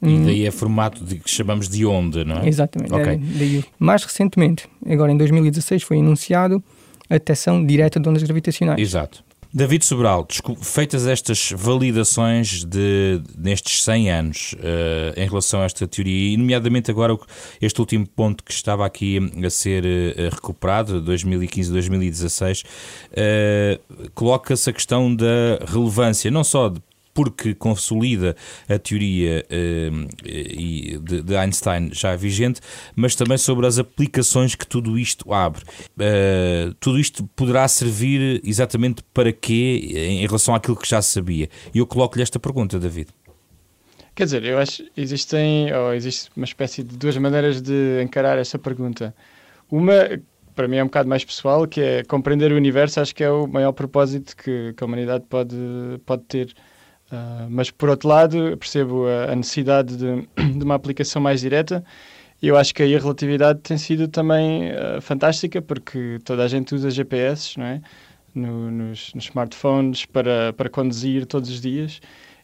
E 0.00 0.18
daí 0.18 0.46
é 0.46 0.50
formato 0.50 1.04
de, 1.04 1.18
que 1.18 1.28
chamamos 1.28 1.68
de 1.68 1.84
onda, 1.84 2.24
não 2.24 2.38
é? 2.38 2.48
Exatamente. 2.48 2.92
Okay. 2.92 3.14
É, 3.14 3.16
daí. 3.16 3.64
Mais 3.78 4.04
recentemente, 4.04 4.68
agora 4.88 5.10
em 5.10 5.16
2016, 5.16 5.82
foi 5.82 5.98
anunciado 5.98 6.62
a 7.10 7.14
detecção 7.14 7.64
direta 7.64 7.98
de 7.98 8.08
ondas 8.08 8.22
gravitacionais. 8.22 8.80
Exato. 8.80 9.24
David 9.52 9.82
Sobral, 9.82 10.28
feitas 10.60 11.06
estas 11.06 11.52
validações 11.56 12.64
de, 12.64 13.22
nestes 13.36 13.82
100 13.82 14.10
anos 14.10 14.54
uh, 14.54 15.18
em 15.18 15.26
relação 15.26 15.62
a 15.62 15.64
esta 15.64 15.88
teoria, 15.88 16.34
e 16.34 16.36
nomeadamente 16.36 16.90
agora 16.90 17.16
este 17.60 17.80
último 17.80 18.06
ponto 18.06 18.44
que 18.44 18.52
estava 18.52 18.84
aqui 18.84 19.18
a 19.42 19.48
ser 19.48 19.84
uh, 19.84 20.34
recuperado, 20.34 21.02
2015-2016, 21.02 22.64
uh, 22.66 24.10
coloca-se 24.14 24.68
a 24.68 24.72
questão 24.72 25.14
da 25.14 25.58
relevância, 25.66 26.30
não 26.30 26.44
só 26.44 26.68
de 26.68 26.82
porque 27.18 27.52
consolida 27.52 28.36
a 28.68 28.78
teoria 28.78 29.44
uh, 29.50 31.22
de, 31.24 31.36
Einstein 31.36 31.90
já 31.92 32.14
vigente, 32.14 32.60
mas 32.94 33.16
também 33.16 33.36
sobre 33.36 33.66
as 33.66 33.76
aplicações 33.76 34.54
que 34.54 34.64
tudo 34.64 34.96
isto 34.96 35.34
abre. 35.34 35.64
Uh, 35.96 36.72
tudo 36.78 36.96
isto 36.96 37.28
poderá 37.34 37.66
servir 37.66 38.40
exatamente 38.44 39.02
para 39.12 39.32
quê 39.32 39.90
em 39.92 40.24
relação 40.24 40.54
àquilo 40.54 40.76
que 40.76 40.88
já 40.88 41.02
sabia? 41.02 41.48
E 41.74 41.78
eu 41.78 41.88
coloco-lhe 41.88 42.22
esta 42.22 42.38
pergunta, 42.38 42.78
David. 42.78 43.08
Quer 44.14 44.22
dizer, 44.22 44.44
eu 44.44 44.56
acho 44.56 44.84
que 44.84 45.00
existem, 45.00 45.74
ou 45.74 45.92
existe 45.94 46.30
uma 46.36 46.44
espécie 46.44 46.84
de 46.84 46.96
duas 46.96 47.16
maneiras 47.16 47.60
de 47.60 48.00
encarar 48.00 48.38
essa 48.38 48.60
pergunta. 48.60 49.12
Uma, 49.68 50.20
para 50.54 50.68
mim 50.68 50.76
é 50.76 50.84
um 50.84 50.86
bocado 50.86 51.08
mais 51.08 51.24
pessoal, 51.24 51.66
que 51.66 51.80
é 51.80 52.04
compreender 52.04 52.52
o 52.52 52.54
universo, 52.54 53.00
acho 53.00 53.12
que 53.12 53.24
é 53.24 53.30
o 53.30 53.48
maior 53.48 53.72
propósito 53.72 54.36
que, 54.36 54.72
que 54.76 54.84
a 54.84 54.86
humanidade 54.86 55.24
pode, 55.28 55.56
pode 56.06 56.22
ter 56.22 56.54
Uh, 57.10 57.48
mas 57.48 57.70
por 57.70 57.88
outro 57.88 58.08
lado, 58.08 58.56
percebo 58.58 59.06
a, 59.06 59.32
a 59.32 59.36
necessidade 59.36 59.96
de, 59.96 60.28
de, 60.58 60.64
uma 60.64 60.74
aplicação 60.74 61.22
mais 61.22 61.40
direta. 61.40 61.82
E 62.40 62.48
eu 62.48 62.56
acho 62.56 62.74
que 62.74 62.82
aí 62.82 62.94
a 62.94 62.98
relatividade 62.98 63.60
tem 63.60 63.78
sido 63.78 64.08
também 64.08 64.70
uh, 64.70 65.00
fantástica, 65.00 65.60
porque 65.60 66.18
toda 66.24 66.44
a 66.44 66.48
gente 66.48 66.74
usa 66.74 66.90
GPS 66.90 67.58
não 67.58 67.66
é? 67.66 67.80
No, 68.34 68.70
nos, 68.70 69.12
nos, 69.14 69.24
smartphones 69.24 70.04
para, 70.04 70.52
para 70.52 70.68
conduzir 70.68 71.26
todos 71.26 71.50
os 71.50 71.60
dias. 71.60 72.00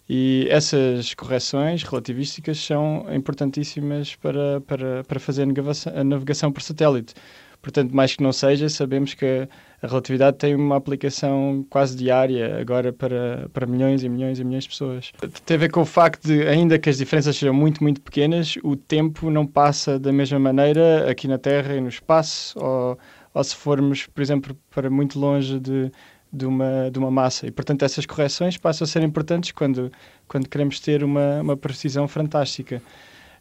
E 0.08 0.46
essas 0.50 1.14
correções 1.14 1.82
relativísticas 1.82 2.58
são 2.58 3.06
importantíssimas 3.14 4.16
para, 4.16 4.60
para, 4.62 5.04
para 5.04 5.20
fazer 5.20 5.42
a 5.42 6.04
navegação, 6.04 6.52
por 6.52 6.62
satélite. 6.62 7.14
Portanto, 7.62 7.96
mais 7.96 8.14
que 8.14 8.22
não 8.22 8.32
seja, 8.32 8.68
sabemos 8.68 9.14
que 9.14 9.24
a 9.24 9.48
relatividade 9.86 10.38
tem 10.38 10.54
uma 10.54 10.76
aplicação 10.76 11.64
quase 11.68 11.96
diária 11.96 12.58
agora 12.60 12.92
para, 12.92 13.48
para 13.52 13.66
milhões 13.66 14.02
e 14.02 14.08
milhões 14.08 14.38
e 14.38 14.44
milhões 14.44 14.64
de 14.64 14.70
pessoas. 14.70 15.12
Tem 15.44 15.56
a 15.56 15.60
ver 15.60 15.70
com 15.70 15.82
o 15.82 15.84
facto 15.84 16.26
de, 16.26 16.46
ainda 16.46 16.78
que 16.78 16.88
as 16.88 16.98
diferenças 16.98 17.36
sejam 17.36 17.54
muito, 17.54 17.82
muito 17.82 18.00
pequenas, 18.00 18.56
o 18.62 18.76
tempo 18.76 19.30
não 19.30 19.46
passa 19.46 19.98
da 19.98 20.12
mesma 20.12 20.38
maneira 20.38 21.10
aqui 21.10 21.28
na 21.28 21.38
Terra 21.38 21.74
e 21.74 21.80
no 21.80 21.88
espaço, 21.88 22.58
ou, 22.58 22.98
ou 23.32 23.44
se 23.44 23.54
formos, 23.54 24.06
por 24.06 24.22
exemplo, 24.22 24.56
para 24.70 24.88
muito 24.88 25.18
longe 25.18 25.58
de, 25.58 25.90
de, 26.32 26.46
uma, 26.46 26.90
de 26.90 26.98
uma 26.98 27.10
massa. 27.10 27.46
E, 27.46 27.50
portanto, 27.50 27.84
essas 27.84 28.06
correções 28.06 28.56
passam 28.56 28.84
a 28.84 28.88
ser 28.88 29.02
importantes 29.02 29.52
quando, 29.52 29.90
quando 30.26 30.48
queremos 30.48 30.80
ter 30.80 31.04
uma, 31.04 31.40
uma 31.40 31.56
precisão 31.56 32.08
fantástica. 32.08 32.82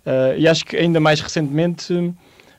Uh, 0.05 0.37
e 0.37 0.47
acho 0.47 0.65
que 0.65 0.75
ainda 0.75 0.99
mais 0.99 1.21
recentemente, 1.21 2.13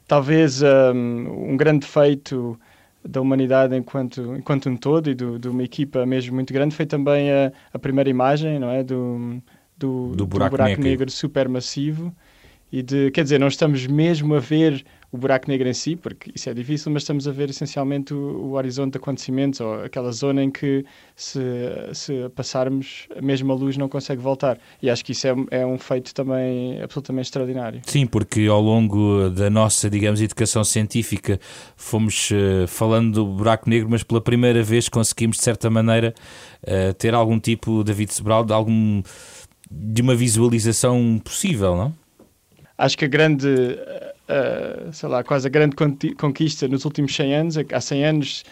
talvez 0.07 0.63
um, 0.63 1.53
um 1.53 1.57
grande 1.57 1.87
feito 1.87 2.59
da 3.07 3.21
humanidade 3.21 3.77
enquanto, 3.77 4.35
enquanto 4.37 4.69
um 4.69 4.77
todo 4.77 5.11
e 5.11 5.15
do, 5.15 5.39
de 5.39 5.49
uma 5.49 5.63
equipa 5.63 6.07
mesmo 6.07 6.35
muito 6.35 6.53
grande 6.53 6.75
foi 6.75 6.87
também 6.87 7.31
a, 7.31 7.53
a 7.73 7.79
primeira 7.79 8.09
imagem 8.09 8.59
não 8.59 8.71
é 8.71 8.83
do, 8.83 9.43
do, 9.77 10.15
do 10.17 10.27
buraco, 10.27 10.51
do 10.51 10.57
buraco 10.57 10.69
negro. 10.71 10.85
negro 10.85 11.11
supermassivo 11.11 12.15
e 12.73 12.83
de, 12.83 13.11
quer 13.13 13.23
dizer, 13.23 13.39
não 13.39 13.47
estamos 13.47 13.87
mesmo 13.87 14.35
a 14.35 14.41
ver 14.41 14.85
o 15.15 15.17
buraco 15.17 15.49
negro 15.49 15.69
em 15.69 15.73
si, 15.73 15.95
porque 15.95 16.33
isso 16.35 16.51
é 16.51 16.53
difícil, 16.55 16.91
mas 16.91 17.03
estamos 17.03 17.29
a 17.29 17.31
ver 17.31 17.49
essencialmente 17.49 18.13
o, 18.13 18.17
o 18.17 18.53
horizonte 18.55 18.95
de 18.95 18.99
acontecimentos 18.99 19.61
ou 19.61 19.85
aquela 19.85 20.11
zona 20.11 20.43
em 20.43 20.51
que 20.51 20.85
se, 21.15 21.41
se 21.93 22.29
passarmos 22.31 23.07
a 23.17 23.23
mesma 23.23 23.55
luz 23.55 23.77
não 23.77 23.89
consegue 23.89 24.21
voltar. 24.21 24.59
E 24.83 24.91
acho 24.91 25.05
que 25.05 25.13
isso 25.13 25.29
é, 25.29 25.35
é 25.53 25.65
um 25.65 25.79
feito 25.79 26.13
também 26.13 26.83
absolutamente 26.83 27.27
extraordinário. 27.27 27.81
Sim, 27.87 28.07
porque 28.07 28.49
ao 28.49 28.61
longo 28.61 29.31
da 29.31 29.49
nossa, 29.49 29.89
digamos, 29.89 30.21
educação 30.21 30.65
científica 30.65 31.39
fomos 31.77 32.33
uh, 32.33 32.67
falando 32.67 33.15
do 33.15 33.25
buraco 33.25 33.71
negro, 33.71 33.89
mas 33.89 34.03
pela 34.03 34.21
primeira 34.21 34.65
vez 34.65 34.89
conseguimos, 34.89 35.37
de 35.37 35.45
certa 35.45 35.71
maneira, 35.71 36.13
uh, 36.65 36.93
ter 36.95 37.15
algum 37.15 37.39
tipo, 37.39 37.85
David 37.85 38.13
Sobral, 38.13 38.45
de 38.45 38.53
algum 38.53 39.01
de 39.71 40.03
uma 40.03 40.17
visualização 40.17 41.21
possível, 41.23 41.77
não? 41.77 42.05
acho 42.77 42.99
que 42.99 43.05
a 43.05 43.09
grande, 43.09 43.49
uh, 44.29 44.93
sei 44.93 45.09
lá, 45.09 45.23
quase 45.23 45.47
a 45.47 45.51
grande 45.51 45.77
conquista 46.17 46.69
nos 46.69 46.85
últimos 46.85 47.15
100 47.15 47.35
anos, 47.35 47.57
há 47.73 47.81
100 47.81 48.05
anos, 48.05 48.45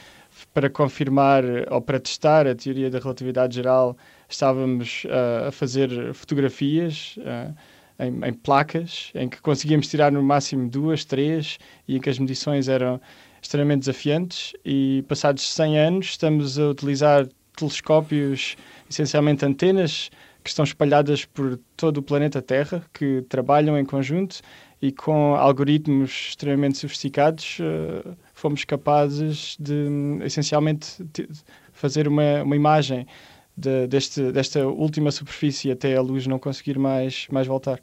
para 0.55 0.69
confirmar 0.69 1.45
ou 1.71 1.81
para 1.81 2.01
testar 2.01 2.47
a 2.47 2.55
teoria 2.55 2.91
da 2.91 2.99
relatividade 2.99 3.55
geral, 3.55 3.97
estávamos 4.29 5.05
uh, 5.05 5.49
a 5.49 5.53
fazer 5.53 6.15
fotografias 6.15 7.17
uh, 7.19 7.55
em, 7.99 8.25
em, 8.25 8.33
placas, 8.33 9.11
em 9.15 9.29
que 9.29 9.41
conseguíamos 9.41 9.89
tirar 9.89 10.11
no 10.11 10.23
máximo 10.23 10.69
duas, 10.69 11.05
três, 11.05 11.59
e 11.87 11.97
em 11.97 12.01
que 12.01 12.11
as 12.11 12.19
medições 12.19 12.69
eram 12.69 13.01
extremamente 13.41 13.81
desafiantes. 13.81 14.53
E 14.65 15.05
passados 15.09 15.47
100 15.55 15.79
anos, 15.79 16.07
estamos 16.07 16.59
a 16.59 16.69
utilizar 16.69 17.29
telescópios, 17.57 18.57
essencialmente 18.91 19.45
antenas, 19.45 20.11
que 20.43 20.51
estão 20.51 20.65
espalhadas 20.65 21.25
por 21.25 21.59
todo 21.77 21.99
o 21.99 22.03
planeta 22.03 22.43
Terra, 22.43 22.85
que 22.93 23.23
trabalham 23.29 23.79
em 23.79 23.85
conjunto 23.85 24.41
e 24.83 24.91
com 24.91 25.37
algoritmos 25.37 26.11
extremamente 26.31 26.77
sofisticados 26.77 27.59
uh, 27.61 28.17
fomos 28.35 28.65
capazes 28.65 29.57
de, 29.59 29.87
essencialmente, 30.25 31.03
de 31.15 31.29
fazer 31.73 32.09
uma, 32.09 32.43
uma 32.43 32.57
imagem 32.57 33.07
de, 33.57 33.87
deste, 33.87 34.33
desta 34.33 34.67
última 34.67 35.13
superfície 35.13 35.71
até 35.71 35.95
a 35.95 36.01
luz 36.01 36.27
não 36.27 36.39
conseguir 36.39 36.79
mais, 36.79 37.27
mais 37.31 37.47
voltar. 37.47 37.81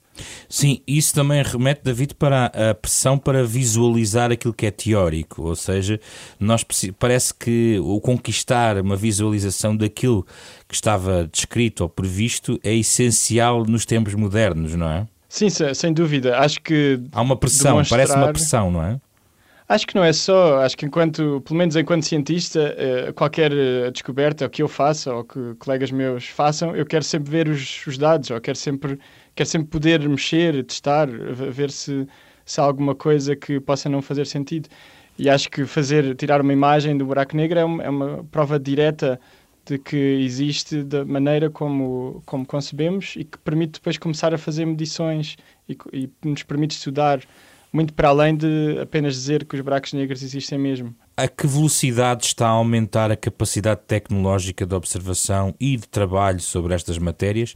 Sim, 0.50 0.82
isso 0.86 1.14
também 1.14 1.42
remete, 1.44 1.84
David, 1.84 2.16
para 2.16 2.48
a 2.48 2.74
pressão 2.74 3.18
para 3.18 3.46
visualizar 3.46 4.32
aquilo 4.32 4.54
que 4.54 4.66
é 4.66 4.72
teórico, 4.72 5.44
ou 5.44 5.56
seja, 5.56 6.00
nós 6.40 6.66
parece 6.98 7.34
que 7.34 7.80
o 7.82 8.02
conquistar 8.02 8.78
uma 8.78 8.96
visualização 8.96 9.78
daquilo 9.78 10.26
que 10.68 10.76
estava 10.76 11.30
descrito 11.32 11.84
ou 11.84 11.90
previsto 11.90 12.60
é 12.64 12.76
essencial 12.76 13.64
nos 13.64 13.86
tempos 13.86 14.16
modernos, 14.16 14.76
não 14.76 14.90
é? 14.90 15.08
Sim, 15.30 15.48
sem 15.50 15.94
dúvida. 15.94 16.40
Acho 16.40 16.60
que. 16.60 17.00
Há 17.12 17.22
uma 17.22 17.38
pressão, 17.38 17.74
demonstrar... 17.74 18.00
parece 18.00 18.16
uma 18.18 18.34
pressão, 18.34 18.72
não 18.72 18.84
é? 18.84 19.00
Acho 19.70 19.86
que 19.86 19.94
não 19.94 20.04
é 20.04 20.12
só, 20.12 20.64
acho 20.64 20.76
que 20.76 20.88
enquanto, 20.88 21.42
pelo 21.46 21.56
menos 21.60 21.76
enquanto 21.76 22.02
cientista, 22.02 22.74
eh, 22.76 23.12
qualquer 23.12 23.52
eh, 23.54 23.92
descoberta 23.92 24.50
que 24.50 24.64
eu 24.64 24.68
faça 24.68 25.14
ou 25.14 25.24
que 25.24 25.54
colegas 25.60 25.92
meus 25.92 26.26
façam, 26.26 26.76
eu 26.76 26.84
quero 26.88 27.04
sempre 27.04 27.30
ver 27.30 27.48
os, 27.48 27.86
os 27.86 27.96
dados, 27.96 28.32
ou 28.32 28.42
quero 28.42 28.58
sempre, 28.58 28.98
quero 29.36 29.48
sempre 29.48 29.68
poder 29.68 30.10
mexer, 30.10 30.64
testar, 30.64 31.08
ver 31.08 31.70
se, 31.70 32.08
se 32.44 32.60
há 32.60 32.64
alguma 32.64 32.96
coisa 32.96 33.36
que 33.36 33.60
possa 33.60 33.88
não 33.88 34.02
fazer 34.02 34.26
sentido. 34.26 34.68
E 35.20 35.30
acho 35.30 35.48
que 35.52 35.64
fazer, 35.68 36.16
tirar 36.16 36.42
uma 36.42 36.52
imagem 36.52 36.98
do 36.98 37.06
buraco 37.06 37.38
negro 37.38 37.60
é 37.60 37.64
uma, 37.64 37.84
é 37.84 37.90
uma 37.92 38.24
prova 38.32 38.60
direta 38.60 39.20
de 39.70 39.78
que 39.78 39.96
existe 39.96 40.82
da 40.82 41.06
maneira 41.06 41.48
como, 41.48 42.24
como 42.26 42.44
concebemos 42.44 43.14
e 43.16 43.24
que 43.24 43.38
permite 43.38 43.74
depois 43.74 44.00
começar 44.00 44.34
a 44.34 44.38
fazer 44.38 44.66
medições 44.66 45.38
e, 45.68 45.78
e 45.94 46.10
nos 46.26 46.42
permite 46.42 46.72
estudar 46.72 47.22
muito 47.72 47.94
para 47.94 48.10
além 48.10 48.36
de 48.36 48.80
apenas 48.82 49.14
dizer 49.14 49.46
que 49.46 49.56
os 49.56 49.62
buracos 49.62 49.94
negros 49.94 50.24
existem 50.24 50.58
mesmo. 50.58 50.96
A 51.16 51.28
que 51.28 51.46
velocidade 51.46 52.26
está 52.26 52.48
a 52.48 52.52
aumentar 52.52 53.12
a 53.12 53.16
capacidade 53.16 53.82
tecnológica 53.86 54.66
de 54.66 54.74
observação 54.74 55.54
e 55.60 55.78
de 55.78 55.88
trabalho 55.88 56.40
sobre 56.40 56.74
estas 56.74 56.98
matérias? 56.98 57.54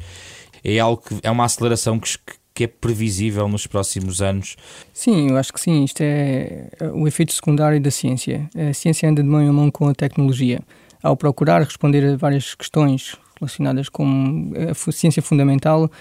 É 0.64 0.78
algo 0.78 1.02
que 1.02 1.20
é 1.24 1.32
uma 1.32 1.46
aceleração 1.46 2.00
que, 2.00 2.16
que 2.54 2.66
é 2.66 2.68
previsível 2.68 3.48
nos 3.48 3.66
próximos 3.66 4.22
anos? 4.22 4.56
Sim, 4.94 5.32
eu 5.32 5.38
acho 5.38 5.52
que 5.52 5.60
sim. 5.60 5.84
Isto 5.84 6.02
é 6.02 6.68
o 6.94 7.08
efeito 7.08 7.34
secundário 7.34 7.82
da 7.82 7.90
ciência. 7.90 8.48
A 8.56 8.72
ciência 8.72 9.10
anda 9.10 9.24
de 9.24 9.28
mão 9.28 9.50
a 9.50 9.52
mão 9.52 9.72
com 9.72 9.88
a 9.88 9.96
tecnologia. 9.96 10.62
Ao 11.04 11.18
procurar 11.18 11.62
responder 11.62 12.06
a 12.06 12.16
várias 12.16 12.56
questões 12.56 13.18
relacionadas 13.38 13.90
com 13.90 14.54
a 14.70 14.92
ciência 14.92 15.22
fundamental, 15.22 15.92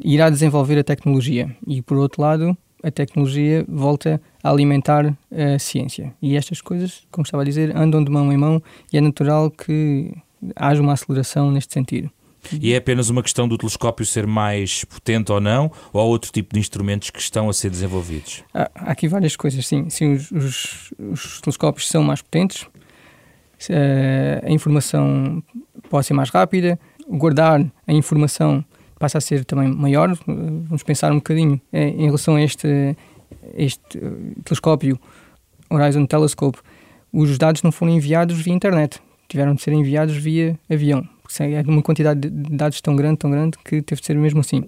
irá 0.00 0.30
desenvolver 0.30 0.78
a 0.78 0.84
tecnologia. 0.84 1.54
E, 1.66 1.82
por 1.82 1.98
outro 1.98 2.22
lado, 2.22 2.56
a 2.82 2.90
tecnologia 2.90 3.64
volta 3.68 4.20
a 4.42 4.50
alimentar 4.50 5.14
a 5.30 5.58
ciência. 5.58 6.14
E 6.22 6.36
estas 6.36 6.60
coisas, 6.60 7.02
como 7.10 7.24
estava 7.24 7.42
a 7.42 7.46
dizer, 7.46 7.76
andam 7.76 8.02
de 8.02 8.10
mão 8.10 8.32
em 8.32 8.36
mão 8.36 8.62
e 8.92 8.96
é 8.96 9.00
natural 9.00 9.50
que 9.50 10.12
haja 10.56 10.80
uma 10.80 10.94
aceleração 10.94 11.50
neste 11.50 11.74
sentido. 11.74 12.10
E 12.52 12.72
é 12.72 12.76
apenas 12.76 13.10
uma 13.10 13.22
questão 13.22 13.48
do 13.48 13.58
telescópio 13.58 14.06
ser 14.06 14.26
mais 14.26 14.84
potente 14.84 15.30
ou 15.32 15.40
não, 15.40 15.70
ou 15.92 16.00
há 16.00 16.04
outro 16.04 16.30
tipo 16.32 16.54
de 16.54 16.60
instrumentos 16.60 17.10
que 17.10 17.20
estão 17.20 17.50
a 17.50 17.52
ser 17.52 17.68
desenvolvidos? 17.68 18.42
Há, 18.54 18.70
aqui 18.74 19.08
várias 19.08 19.36
coisas, 19.36 19.66
sim. 19.66 19.90
sim 19.90 20.12
os, 20.12 20.30
os, 20.30 20.94
os 20.98 21.40
telescópios 21.40 21.88
são 21.88 22.02
mais 22.02 22.22
potentes, 22.22 22.66
a 24.44 24.50
informação 24.50 25.42
pode 25.88 26.06
ser 26.06 26.14
mais 26.14 26.30
rápida, 26.30 26.78
guardar 27.08 27.64
a 27.86 27.92
informação 27.92 28.64
passa 28.98 29.18
a 29.18 29.20
ser 29.20 29.44
também 29.44 29.68
maior. 29.68 30.16
Vamos 30.26 30.82
pensar 30.82 31.12
um 31.12 31.16
bocadinho 31.16 31.60
eh, 31.72 31.88
em 31.88 32.06
relação 32.06 32.34
a 32.34 32.42
este, 32.42 32.96
este 33.54 33.96
eh, 33.96 34.40
telescópio 34.44 34.98
Horizon 35.70 36.04
Telescope. 36.04 36.58
Os 37.12 37.38
dados 37.38 37.62
não 37.62 37.70
foram 37.70 37.92
enviados 37.92 38.40
via 38.40 38.52
internet, 38.52 39.00
tiveram 39.28 39.54
de 39.54 39.62
ser 39.62 39.72
enviados 39.72 40.16
via 40.16 40.58
avião 40.68 41.08
é 41.40 41.62
uma 41.66 41.82
quantidade 41.82 42.28
de 42.28 42.56
dados 42.56 42.80
tão 42.80 42.96
grande, 42.96 43.18
tão 43.18 43.30
grande, 43.30 43.58
que 43.64 43.82
teve 43.82 44.00
de 44.00 44.06
ser 44.06 44.16
mesmo 44.16 44.40
assim. 44.40 44.64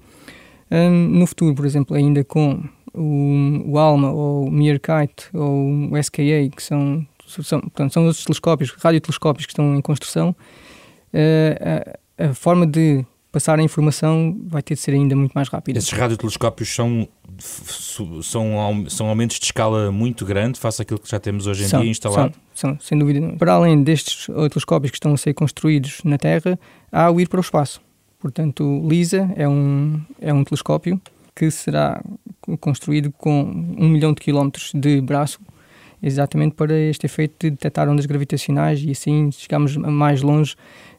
Um, 0.70 1.18
no 1.18 1.26
futuro, 1.26 1.54
por 1.54 1.64
exemplo, 1.64 1.96
ainda 1.96 2.22
com 2.22 2.62
o, 2.94 3.64
o 3.66 3.78
ALMA 3.78 4.10
ou 4.10 4.46
o 4.46 4.50
MeerKite 4.50 5.28
ou 5.32 5.90
o 5.90 5.98
SKA, 5.98 6.48
que 6.54 6.62
são, 6.62 7.06
são, 7.30 7.60
portanto, 7.60 7.92
são 7.92 8.06
os 8.06 8.24
telescópios, 8.24 8.70
radiotelescópios 8.70 9.46
que 9.46 9.52
estão 9.52 9.74
em 9.74 9.80
construção, 9.80 10.30
uh, 11.14 11.96
a, 12.18 12.30
a 12.30 12.34
forma 12.34 12.66
de 12.66 13.04
passar 13.32 13.58
a 13.58 13.62
informação 13.62 14.36
vai 14.46 14.62
ter 14.62 14.74
de 14.74 14.80
ser 14.80 14.92
ainda 14.92 15.14
muito 15.14 15.32
mais 15.32 15.48
rápida. 15.48 15.78
Esses 15.78 15.92
radiotelescópios 15.92 16.68
são, 16.68 17.08
são, 17.38 18.88
são 18.88 19.06
aumentos 19.08 19.38
de 19.38 19.44
escala 19.44 19.92
muito 19.92 20.24
grande 20.24 20.58
face 20.58 20.82
àquilo 20.82 20.98
que 20.98 21.08
já 21.08 21.20
temos 21.20 21.46
hoje 21.46 21.64
em 21.64 21.68
são, 21.68 21.80
dia 21.80 21.90
instalado? 21.90 22.34
São, 22.54 22.70
são, 22.70 22.80
sem 22.80 22.98
dúvida. 22.98 23.34
Para 23.38 23.52
além 23.52 23.82
destes 23.82 24.26
telescópios 24.26 24.90
que 24.90 24.96
estão 24.96 25.14
a 25.14 25.16
ser 25.16 25.32
construídos 25.34 26.00
na 26.04 26.18
Terra, 26.18 26.58
há 26.90 27.10
o 27.10 27.20
ir 27.20 27.28
para 27.28 27.38
o 27.38 27.40
espaço. 27.40 27.80
Portanto, 28.18 28.84
LISA 28.86 29.32
é 29.36 29.48
um, 29.48 30.00
é 30.20 30.32
um 30.32 30.44
telescópio 30.44 31.00
que 31.34 31.50
será 31.50 32.02
construído 32.60 33.10
com 33.12 33.42
um 33.78 33.88
milhão 33.88 34.12
de 34.12 34.20
quilómetros 34.20 34.72
de 34.74 35.00
braço, 35.00 35.40
exatamente 36.02 36.54
para 36.54 36.76
este 36.78 37.06
efeito 37.06 37.34
de 37.40 37.50
detectar 37.50 37.88
ondas 37.88 38.06
gravitacionais 38.06 38.82
e 38.82 38.90
assim 38.90 39.30
chegamos 39.32 39.76
mais 39.76 40.22
longe 40.22 40.54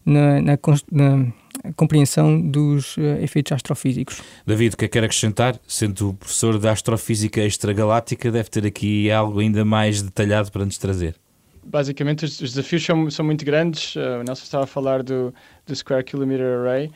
na, 0.06 0.42
na, 0.42 0.60
na 0.92 1.34
compreensão 1.76 2.40
dos 2.42 2.98
uh, 2.98 3.02
efeitos 3.22 3.52
astrofísicos. 3.52 4.22
David, 4.46 4.74
o 4.74 4.78
que 4.78 4.86
é 4.86 4.88
que 4.88 4.94
quer 4.94 5.04
acrescentar? 5.04 5.60
Sendo 5.68 6.14
professor 6.14 6.58
de 6.58 6.68
astrofísica 6.68 7.42
extragaláctica, 7.42 8.32
deve 8.32 8.50
ter 8.50 8.66
aqui 8.66 9.12
algo 9.12 9.40
ainda 9.40 9.64
mais 9.64 10.02
detalhado 10.02 10.52
para 10.52 10.66
nos 10.66 10.78
trazer. 10.78 11.16
Basicamente, 11.64 12.26
os, 12.26 12.42
os 12.42 12.54
desafios 12.54 12.84
são, 12.84 13.10
são 13.12 13.24
muito 13.24 13.46
grandes. 13.46 13.96
Uh, 13.96 14.20
o 14.22 14.24
Nelson 14.24 14.44
estava 14.44 14.64
a 14.64 14.68
falar 14.68 15.04
do, 15.04 15.34
do 15.66 15.76
Square 15.76 16.04
Kilometer 16.04 16.60
Array. 16.60 16.92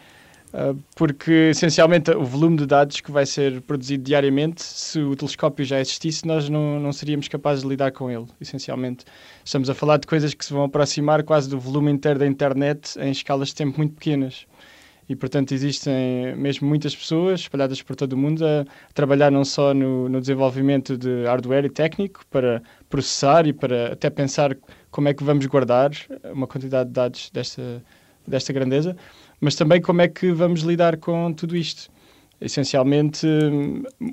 Ah, 0.58 0.74
porque 0.96 1.50
essencialmente 1.52 2.12
o 2.12 2.24
volume 2.24 2.56
de 2.56 2.66
dados 2.66 3.02
que 3.02 3.12
vai 3.12 3.26
ser 3.26 3.62
produzido 3.64 4.02
diariamente, 4.06 4.64
se 4.64 5.00
o 5.02 5.14
telescópio 5.14 5.66
já 5.66 5.82
existisse, 5.82 6.26
nós 6.26 6.48
não, 6.48 6.80
não 6.80 6.94
seríamos 6.94 7.28
capazes 7.28 7.62
de 7.64 7.68
lidar 7.68 7.92
com 7.92 8.10
ele. 8.10 8.26
Essencialmente, 8.40 9.04
estamos 9.44 9.70
a 9.70 9.74
falar 9.74 9.98
de 9.98 10.08
coisas 10.08 10.34
que 10.34 10.46
se 10.46 10.54
vão 10.54 10.64
aproximar 10.64 11.24
quase 11.24 11.50
do 11.50 11.60
volume 11.60 11.92
inteiro 11.92 12.20
da 12.20 12.26
internet 12.26 12.98
em 12.98 13.12
escalas 13.12 13.50
de 13.50 13.56
tempo 13.56 13.78
muito 13.78 13.96
pequenas. 13.96 14.48
E, 15.10 15.16
portanto, 15.16 15.52
existem 15.52 16.34
mesmo 16.38 16.68
muitas 16.70 16.96
pessoas 16.96 17.42
espalhadas 17.42 17.82
por 17.82 17.98
todo 17.98 18.14
o 18.14 18.18
mundo 18.18 18.46
a 18.46 18.66
trabalhar 18.94 19.30
não 19.30 19.44
só 19.44 19.74
no, 19.74 20.08
no 20.08 20.22
desenvolvimento 20.22 20.98
de 20.98 21.26
hardware 21.26 21.66
e 21.66 21.70
técnico 21.70 22.26
para 22.32 22.64
processar 22.90 23.46
e 23.46 23.52
para 23.52 23.92
até 23.92 24.10
pensar 24.10 24.58
como 24.90 25.10
é 25.10 25.14
que 25.14 25.22
vamos 25.22 25.46
guardar 25.48 25.92
uma 26.32 26.48
quantidade 26.48 26.88
de 26.88 26.94
dados 26.94 27.30
desta, 27.32 27.84
desta 28.26 28.54
grandeza, 28.54 28.96
mas 29.40 29.56
também 29.56 29.82
como 29.82 30.02
é 30.02 30.08
que 30.08 30.32
vamos 30.32 30.62
lidar 30.62 30.98
com 30.98 31.32
tudo 31.34 31.56
isto. 31.56 31.90
Essencialmente, 32.40 33.26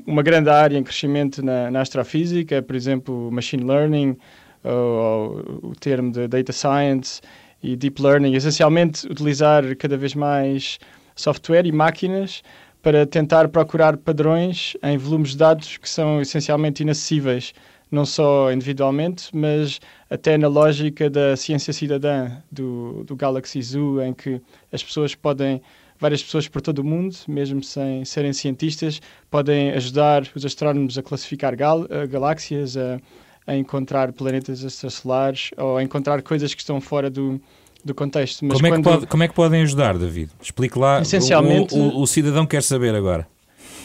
uma 0.06 0.22
grande 0.22 0.48
área 0.48 0.78
em 0.78 0.82
crescimento 0.82 1.44
na, 1.44 1.70
na 1.70 1.80
astrofísica, 1.80 2.62
por 2.62 2.76
exemplo, 2.76 3.30
machine 3.32 3.64
learning, 3.64 4.16
ou, 4.62 4.72
ou, 4.72 5.70
o 5.70 5.72
termo 5.74 6.12
de 6.12 6.28
data 6.28 6.52
science 6.52 7.20
e 7.62 7.76
deep 7.76 8.00
learning, 8.00 8.35
essencialmente 8.35 9.06
utilizar 9.06 9.76
cada 9.76 9.96
vez 9.96 10.14
mais 10.14 10.78
software 11.16 11.66
e 11.66 11.72
máquinas 11.72 12.42
para 12.80 13.06
tentar 13.06 13.48
procurar 13.48 13.96
padrões 13.96 14.76
em 14.82 14.96
volumes 14.98 15.30
de 15.30 15.38
dados 15.38 15.76
que 15.76 15.88
são 15.88 16.20
essencialmente 16.20 16.82
inacessíveis 16.82 17.52
não 17.92 18.07
só 18.07 18.50
individualmente, 18.50 19.28
mas 19.37 19.78
até 20.09 20.38
na 20.38 20.48
lógica 20.48 21.11
da 21.11 21.37
ciência 21.37 21.74
cidadã, 21.74 22.31
do, 22.50 23.05
do 23.05 23.14
Galaxy 23.14 23.61
Zoo, 23.61 24.00
em 24.00 24.14
que 24.14 24.40
as 24.72 24.83
pessoas 24.83 25.14
podem, 25.14 25.61
várias 26.00 26.22
pessoas 26.22 26.48
por 26.48 26.62
todo 26.62 26.78
o 26.78 26.85
mundo, 26.85 27.14
mesmo 27.28 27.62
sem 27.62 28.02
serem 28.07 28.33
cientistas, 28.33 29.00
podem 29.31 29.72
ajudar 29.72 30.26
os 30.35 30.44
astrónomos 30.44 30.96
a 30.96 31.02
classificar 31.02 31.55
gal, 31.55 31.87
a 31.90 32.07
galáxias, 32.07 32.78
a, 32.78 32.98
a 33.46 33.55
encontrar 33.55 34.11
planetas 34.12 34.62
extrasolares 34.62 35.50
ou 35.59 35.76
a 35.76 35.83
encontrar 35.83 36.22
coisas 36.22 36.55
que 36.55 36.62
estão 36.62 36.81
fora 36.81 37.11
do, 37.11 37.38
do 37.85 37.94
contexto. 37.94 38.42
Mas 38.46 38.57
como, 38.57 38.66
é 38.66 38.76
que 38.78 38.83
pode, 38.83 39.07
como 39.07 39.22
é 39.22 39.28
que 39.28 39.35
podem 39.35 39.62
ajudar, 39.62 39.98
David? 39.98 40.31
Explique 40.40 40.78
lá. 40.78 41.02
Essencialmente, 41.02 41.74
o, 41.74 41.78
o, 41.78 42.02
o, 42.02 42.07
cidadão 42.07 42.46
quer 42.46 42.62
saber 42.62 42.94
agora 42.94 43.28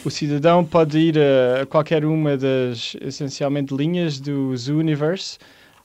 o 0.04 0.10
cidadão 0.10 0.64
pode 0.64 0.98
ir 0.98 1.18
a, 1.18 1.66
qualquer 1.66 2.04
uma 2.04 2.36
das, 2.36 2.96
essencialmente, 3.00 3.74
linhas 3.74 4.20
do 4.20 4.56
Zoo 4.56 4.78
Universe, 4.78 5.38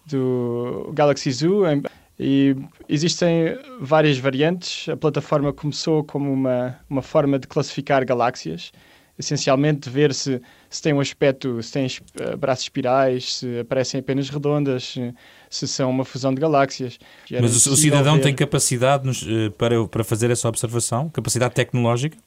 do 0.06 0.91
Galaxy 0.93 1.32
Zoo, 1.32 1.63
e 2.19 2.56
existem 2.88 3.58
várias 3.80 4.17
variantes. 4.17 4.88
A 4.89 4.95
plataforma 4.95 5.52
começou 5.52 6.04
como 6.04 6.32
uma, 6.32 6.78
uma 6.89 7.02
forma 7.02 7.39
de 7.39 7.47
classificar 7.47 8.06
galáxias, 8.06 8.71
essencialmente 9.17 9.89
ver 9.89 10.13
se, 10.13 10.41
se 10.69 10.82
tem 10.82 10.93
um 10.93 10.99
aspecto, 10.99 11.62
se 11.62 11.71
tem 11.71 11.88
uh, 11.88 12.38
braços 12.38 12.65
espirais, 12.65 13.36
se 13.36 13.60
aparecem 13.60 13.99
apenas 13.99 14.30
redondas, 14.30 14.84
se, 14.84 15.13
se 15.49 15.67
são 15.67 15.89
uma 15.89 16.06
fusão 16.06 16.34
de 16.34 16.41
galáxias. 16.41 16.97
Mas 17.30 17.65
o, 17.67 17.76
cidadão 17.76 18.15
ver... 18.15 18.23
tem 18.23 18.36
capacidade 18.36 19.06
nos, 19.06 19.21
uh, 19.23 19.52
para, 19.58 19.88
para 19.88 20.04
fazer 20.04 20.32
essa 20.32 20.47
observação? 20.47 21.10
Capacidade 21.10 21.54
tecnológica? 21.54 22.17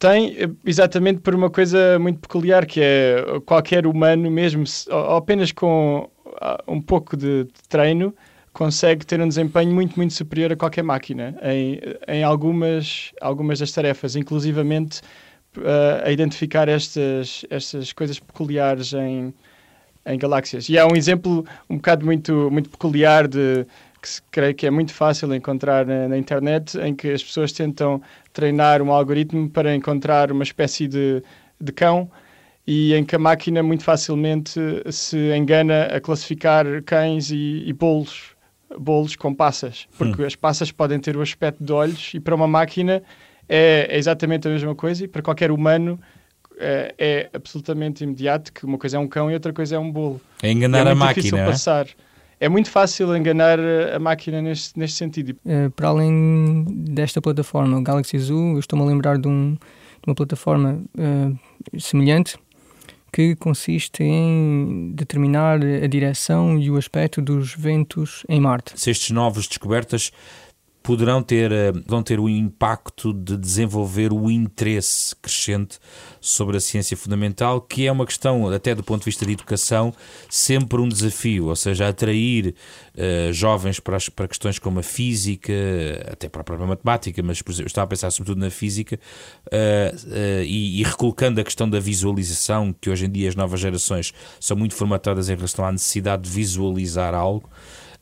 Tem, 0.00 0.34
exatamente 0.64 1.20
por 1.20 1.34
uma 1.34 1.50
coisa 1.50 1.98
muito 1.98 2.20
peculiar, 2.20 2.64
que 2.64 2.80
é 2.82 3.22
qualquer 3.44 3.86
humano, 3.86 4.30
mesmo 4.30 4.66
se, 4.66 4.88
apenas 4.90 5.52
com 5.52 6.08
ah, 6.40 6.58
um 6.66 6.80
pouco 6.80 7.14
de, 7.18 7.44
de 7.44 7.68
treino, 7.68 8.14
consegue 8.50 9.04
ter 9.04 9.20
um 9.20 9.28
desempenho 9.28 9.70
muito, 9.74 9.96
muito 9.96 10.14
superior 10.14 10.52
a 10.52 10.56
qualquer 10.56 10.82
máquina 10.82 11.38
em, 11.42 11.80
em 12.08 12.24
algumas, 12.24 13.12
algumas 13.20 13.58
das 13.58 13.72
tarefas, 13.72 14.16
inclusivamente 14.16 15.02
uh, 15.58 16.02
a 16.02 16.10
identificar 16.10 16.66
estas, 16.66 17.44
estas 17.50 17.92
coisas 17.92 18.18
peculiares 18.18 18.94
em, 18.94 19.34
em 20.06 20.18
galáxias. 20.18 20.70
E 20.70 20.78
há 20.78 20.86
um 20.86 20.96
exemplo 20.96 21.44
um 21.68 21.76
bocado 21.76 22.06
muito, 22.06 22.50
muito 22.50 22.70
peculiar 22.70 23.28
de 23.28 23.66
que 24.00 24.08
creio 24.30 24.54
que 24.54 24.66
é 24.66 24.70
muito 24.70 24.92
fácil 24.92 25.32
encontrar 25.34 25.86
na, 25.86 26.08
na, 26.08 26.18
internet, 26.18 26.78
em 26.78 26.94
que 26.94 27.10
as 27.10 27.22
pessoas 27.22 27.52
tentam 27.52 28.00
treinar 28.32 28.80
um 28.82 28.92
algoritmo 28.92 29.48
para 29.48 29.74
encontrar 29.74 30.32
uma 30.32 30.42
espécie 30.42 30.88
de, 30.88 31.22
de 31.60 31.72
cão 31.72 32.10
e 32.66 32.94
em 32.94 33.04
que 33.04 33.16
a 33.16 33.18
máquina 33.18 33.62
muito 33.62 33.84
facilmente 33.84 34.60
se 34.90 35.16
engana 35.34 35.84
a 35.84 36.00
classificar 36.00 36.64
cães 36.84 37.30
e, 37.30 37.64
e 37.66 37.72
bolos, 37.72 38.34
bolos 38.78 39.16
com 39.16 39.34
passas, 39.34 39.88
porque 39.98 40.22
hum. 40.22 40.26
as 40.26 40.36
passas 40.36 40.70
podem 40.70 40.98
ter 40.98 41.16
o 41.16 41.22
aspecto 41.22 41.62
de 41.62 41.72
olhos 41.72 42.12
e 42.14 42.20
para 42.20 42.34
uma 42.34 42.46
máquina 42.46 43.02
é, 43.48 43.88
é 43.90 43.98
exatamente 43.98 44.46
a 44.46 44.50
mesma 44.50 44.74
coisa 44.74 45.04
e 45.04 45.08
para 45.08 45.22
qualquer 45.22 45.50
humano 45.50 46.00
é, 46.58 46.94
é, 46.98 47.30
absolutamente 47.32 48.04
imediato 48.04 48.52
que 48.52 48.64
uma 48.64 48.78
coisa 48.78 48.98
é 48.98 49.00
um 49.00 49.08
cão 49.08 49.30
e 49.30 49.34
outra 49.34 49.52
coisa 49.52 49.76
é 49.76 49.78
um 49.78 49.90
bolo. 49.90 50.20
É 50.42 50.52
enganar 50.52 50.86
é 50.86 50.90
a 50.90 50.94
máquina. 50.94 51.40
É? 51.40 51.46
Passar 51.46 51.86
é 51.86 52.09
muito 52.48 52.70
fácil 52.70 53.14
enganar 53.16 53.58
a 53.94 53.98
máquina 53.98 54.40
neste, 54.40 54.78
neste 54.78 54.96
sentido. 54.96 55.36
Uh, 55.44 55.70
para 55.70 55.88
além 55.88 56.64
desta 56.68 57.20
plataforma, 57.20 57.78
o 57.78 57.82
Galaxy 57.82 58.18
Zoo, 58.18 58.54
eu 58.54 58.60
estou-me 58.60 58.84
a 58.84 58.88
lembrar 58.88 59.18
de, 59.18 59.28
um, 59.28 59.52
de 59.54 60.06
uma 60.06 60.14
plataforma 60.14 60.82
uh, 60.98 61.78
semelhante 61.78 62.38
que 63.12 63.34
consiste 63.36 64.02
em 64.02 64.92
determinar 64.94 65.60
a 65.60 65.86
direção 65.86 66.58
e 66.58 66.70
o 66.70 66.76
aspecto 66.76 67.20
dos 67.20 67.54
ventos 67.54 68.24
em 68.28 68.40
Marte. 68.40 68.72
Se 68.76 68.90
estes 68.90 69.10
novos 69.10 69.48
descobertas 69.48 70.12
poderão 70.82 71.22
ter, 71.22 71.52
eh, 71.52 71.72
vão 71.86 72.02
ter 72.02 72.18
o 72.18 72.28
impacto 72.28 73.12
de 73.12 73.36
desenvolver 73.36 74.12
o 74.12 74.30
interesse 74.30 75.14
crescente 75.16 75.78
sobre 76.20 76.56
a 76.56 76.60
ciência 76.60 76.96
fundamental, 76.96 77.60
que 77.60 77.86
é 77.86 77.92
uma 77.92 78.06
questão, 78.06 78.48
até 78.48 78.74
do 78.74 78.82
ponto 78.82 79.00
de 79.00 79.04
vista 79.06 79.26
de 79.26 79.32
educação, 79.32 79.92
sempre 80.28 80.80
um 80.80 80.88
desafio, 80.88 81.46
ou 81.46 81.56
seja, 81.56 81.88
atrair 81.88 82.54
uh, 82.94 83.32
jovens 83.32 83.78
para, 83.78 83.96
as, 83.96 84.08
para 84.08 84.26
questões 84.26 84.58
como 84.58 84.80
a 84.80 84.82
física, 84.82 85.52
até 86.10 86.28
para 86.28 86.40
a 86.40 86.44
própria 86.44 86.66
matemática, 86.66 87.22
mas 87.22 87.42
por 87.42 87.52
exemplo, 87.52 87.68
estava 87.68 87.84
a 87.84 87.88
pensar 87.88 88.10
sobretudo 88.10 88.40
na 88.40 88.50
física, 88.50 88.98
uh, 89.46 89.96
uh, 89.96 90.42
e, 90.44 90.80
e 90.80 90.82
recolocando 90.82 91.40
a 91.40 91.44
questão 91.44 91.68
da 91.68 91.78
visualização, 91.78 92.74
que 92.78 92.88
hoje 92.88 93.06
em 93.06 93.10
dia 93.10 93.28
as 93.28 93.34
novas 93.34 93.60
gerações 93.60 94.14
são 94.38 94.56
muito 94.56 94.74
formatadas 94.74 95.28
em 95.28 95.36
relação 95.36 95.64
à 95.64 95.72
necessidade 95.72 96.22
de 96.22 96.30
visualizar 96.30 97.14
algo 97.14 97.48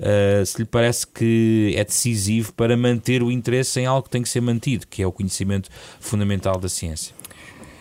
uh, 0.01 0.45
se 0.45 0.59
lhe 0.59 0.65
parece 0.65 1.07
que 1.07 1.75
é 1.77 1.85
decisivo 1.85 2.53
para 2.55 2.77
manter 2.77 3.23
o 3.23 3.31
interesse 3.31 3.81
em 3.81 3.87
algo 3.87 4.05
que 4.05 4.11
tem 4.11 4.23
que 4.23 4.29
ser 4.29 4.41
mantido, 4.41 4.87
que 4.87 5.03
é 5.03 5.07
o 5.07 5.13
conhecimento 5.13 5.69
fundamental 6.01 6.59
da 6.59 6.69
ciência. 6.69 7.15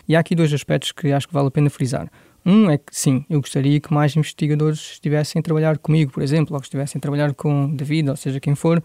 E 0.08 0.16
há 0.16 0.20
aqui 0.20 0.34
dois 0.34 0.52
aspectos 0.52 0.92
que 0.92 1.12
acho 1.12 1.28
que 1.28 1.34
vale 1.34 1.48
a 1.48 1.50
pena 1.50 1.68
frisar. 1.68 2.10
Um 2.44 2.70
é 2.70 2.78
que, 2.78 2.84
sim, 2.90 3.26
eu 3.28 3.40
gostaria 3.40 3.78
que 3.78 3.92
mais 3.92 4.16
investigadores 4.16 4.92
estivessem 4.92 5.40
a 5.40 5.42
trabalhar 5.42 5.76
comigo, 5.76 6.10
por 6.10 6.22
exemplo, 6.22 6.54
ou 6.54 6.60
que 6.60 6.66
estivessem 6.66 6.98
a 6.98 7.00
trabalhar 7.02 7.34
com 7.34 7.74
David, 7.74 8.08
ou 8.08 8.16
seja, 8.16 8.40
quem 8.40 8.54
for, 8.54 8.78
uh, 8.78 8.82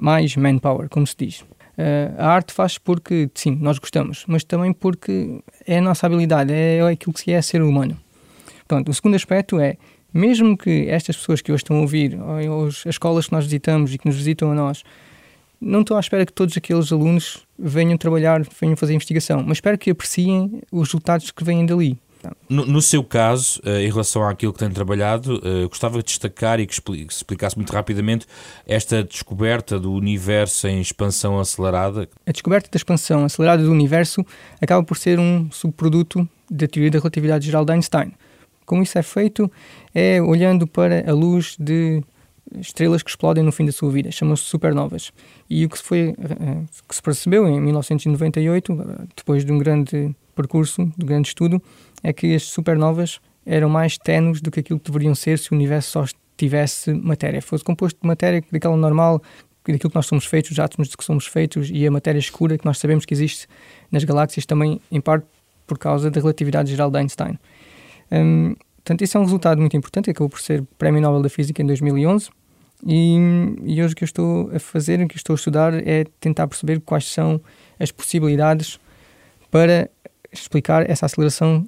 mais 0.00 0.36
manpower, 0.36 0.88
como 0.88 1.06
se 1.06 1.16
diz. 1.18 1.40
Uh, 1.40 2.14
a 2.16 2.28
arte 2.28 2.52
faz 2.52 2.78
porque, 2.78 3.28
sim, 3.34 3.58
nós 3.60 3.78
gostamos, 3.78 4.24
mas 4.28 4.44
também 4.44 4.72
porque 4.72 5.42
é 5.66 5.78
a 5.78 5.80
nossa 5.80 6.06
habilidade, 6.06 6.52
é, 6.52 6.76
é 6.76 6.86
aquilo 6.86 7.12
que 7.12 7.32
é 7.32 7.42
ser 7.42 7.60
humano. 7.60 7.98
Portanto, 8.68 8.90
o 8.90 8.94
segundo 8.94 9.16
aspecto 9.16 9.58
é 9.58 9.76
mesmo 10.14 10.56
que 10.56 10.88
estas 10.88 11.16
pessoas 11.16 11.42
que 11.42 11.50
hoje 11.50 11.64
estão 11.64 11.78
a 11.78 11.80
ouvir, 11.80 12.16
ou 12.48 12.68
as 12.68 12.86
escolas 12.86 13.26
que 13.26 13.32
nós 13.32 13.44
visitamos 13.44 13.92
e 13.92 13.98
que 13.98 14.06
nos 14.06 14.16
visitam 14.16 14.52
a 14.52 14.54
nós, 14.54 14.84
não 15.60 15.80
estou 15.80 15.96
à 15.96 16.00
espera 16.00 16.24
que 16.24 16.32
todos 16.32 16.56
aqueles 16.56 16.92
alunos 16.92 17.44
venham 17.58 17.96
trabalhar, 17.98 18.42
venham 18.60 18.76
fazer 18.76 18.94
investigação, 18.94 19.42
mas 19.42 19.56
espero 19.56 19.76
que 19.76 19.90
apreciem 19.90 20.62
os 20.70 20.88
resultados 20.88 21.30
que 21.30 21.42
vêm 21.42 21.66
dali. 21.66 21.98
No, 22.48 22.64
no, 22.64 22.80
seu 22.80 23.04
caso, 23.04 23.60
uh, 23.64 23.80
em 23.80 23.90
relação 23.90 24.26
àquilo 24.26 24.52
que 24.52 24.58
tem 24.58 24.70
trabalhado, 24.70 25.36
uh, 25.36 25.68
gostava 25.68 25.98
de 25.98 26.04
destacar 26.04 26.58
e 26.58 26.66
que 26.66 26.74
explicasse 27.10 27.56
muito 27.56 27.70
rapidamente 27.70 28.26
esta 28.66 29.04
descoberta 29.04 29.78
do 29.78 29.92
universo 29.92 30.66
em 30.66 30.80
expansão 30.80 31.38
acelerada. 31.38 32.08
A 32.26 32.32
descoberta 32.32 32.70
da 32.70 32.76
expansão 32.76 33.24
acelerada 33.24 33.62
do 33.62 33.70
universo 33.70 34.24
acaba 34.60 34.82
por 34.82 34.96
ser 34.96 35.18
um 35.18 35.50
subproduto 35.50 36.26
da 36.50 36.66
teoria 36.66 36.90
da 36.90 36.98
relatividade 36.98 37.44
geral 37.44 37.64
de 37.64 37.72
Einstein. 37.72 38.12
Como 38.64 38.82
isso 38.82 38.98
é 38.98 39.02
feito? 39.02 39.50
É 39.94 40.20
olhando 40.22 40.66
para 40.66 41.08
a 41.08 41.14
luz 41.14 41.56
de 41.58 42.02
estrelas 42.60 43.02
que 43.02 43.10
explodem 43.10 43.42
no 43.42 43.52
fim 43.52 43.64
da 43.64 43.72
sua 43.72 43.90
vida, 43.90 44.10
chamam-se 44.10 44.44
supernovas. 44.44 45.12
E 45.48 45.64
o 45.64 45.68
que 45.68 45.78
se, 45.78 45.84
foi, 45.84 46.14
eh, 46.18 46.62
que 46.88 46.94
se 46.94 47.02
percebeu 47.02 47.48
em 47.48 47.60
1998, 47.60 48.76
depois 49.16 49.44
de 49.44 49.52
um 49.52 49.58
grande 49.58 50.14
percurso, 50.34 50.84
de 50.96 51.04
um 51.04 51.06
grande 51.06 51.28
estudo, 51.28 51.60
é 52.02 52.12
que 52.12 52.34
as 52.34 52.44
supernovas 52.44 53.20
eram 53.46 53.68
mais 53.68 53.98
tenues 53.98 54.40
do 54.40 54.50
que 54.50 54.60
aquilo 54.60 54.78
que 54.78 54.90
deveriam 54.90 55.14
ser 55.14 55.38
se 55.38 55.52
o 55.52 55.54
universo 55.54 55.90
só 55.90 56.04
tivesse 56.36 56.92
matéria. 56.92 57.40
Fosse 57.40 57.64
composto 57.64 57.98
de 58.00 58.06
matéria 58.06 58.42
daquela 58.50 58.76
normal, 58.76 59.22
daquilo 59.66 59.90
que 59.90 59.96
nós 59.96 60.06
somos 60.06 60.26
feitos, 60.26 60.52
os 60.52 60.58
átomos 60.58 60.88
de 60.88 60.96
que 60.96 61.04
somos 61.04 61.26
feitos 61.26 61.70
e 61.72 61.86
a 61.86 61.90
matéria 61.90 62.18
escura 62.18 62.58
que 62.58 62.64
nós 62.64 62.78
sabemos 62.78 63.04
que 63.04 63.14
existe 63.14 63.46
nas 63.90 64.04
galáxias 64.04 64.44
também, 64.46 64.80
em 64.90 65.00
parte, 65.00 65.26
por 65.66 65.78
causa 65.78 66.10
da 66.10 66.20
relatividade 66.20 66.70
geral 66.70 66.90
de 66.90 66.98
Einstein. 66.98 67.38
Um, 68.10 68.54
portanto, 68.76 69.02
isso 69.02 69.16
é 69.16 69.20
um 69.20 69.24
resultado 69.24 69.60
muito 69.60 69.76
importante, 69.76 70.10
acabou 70.10 70.28
por 70.28 70.40
ser 70.40 70.62
Prémio 70.78 71.00
Nobel 71.00 71.22
da 71.22 71.28
Física 71.28 71.62
em 71.62 71.66
2011. 71.66 72.30
E, 72.86 73.16
e 73.64 73.82
hoje 73.82 73.94
o 73.94 73.96
que 73.96 74.04
eu 74.04 74.06
estou 74.06 74.50
a 74.54 74.58
fazer, 74.58 75.00
o 75.00 75.08
que 75.08 75.14
eu 75.14 75.18
estou 75.18 75.34
a 75.34 75.36
estudar, 75.36 75.74
é 75.86 76.04
tentar 76.20 76.46
perceber 76.46 76.80
quais 76.80 77.10
são 77.10 77.40
as 77.78 77.90
possibilidades 77.90 78.78
para 79.50 79.88
explicar 80.32 80.88
essa 80.88 81.06
aceleração 81.06 81.66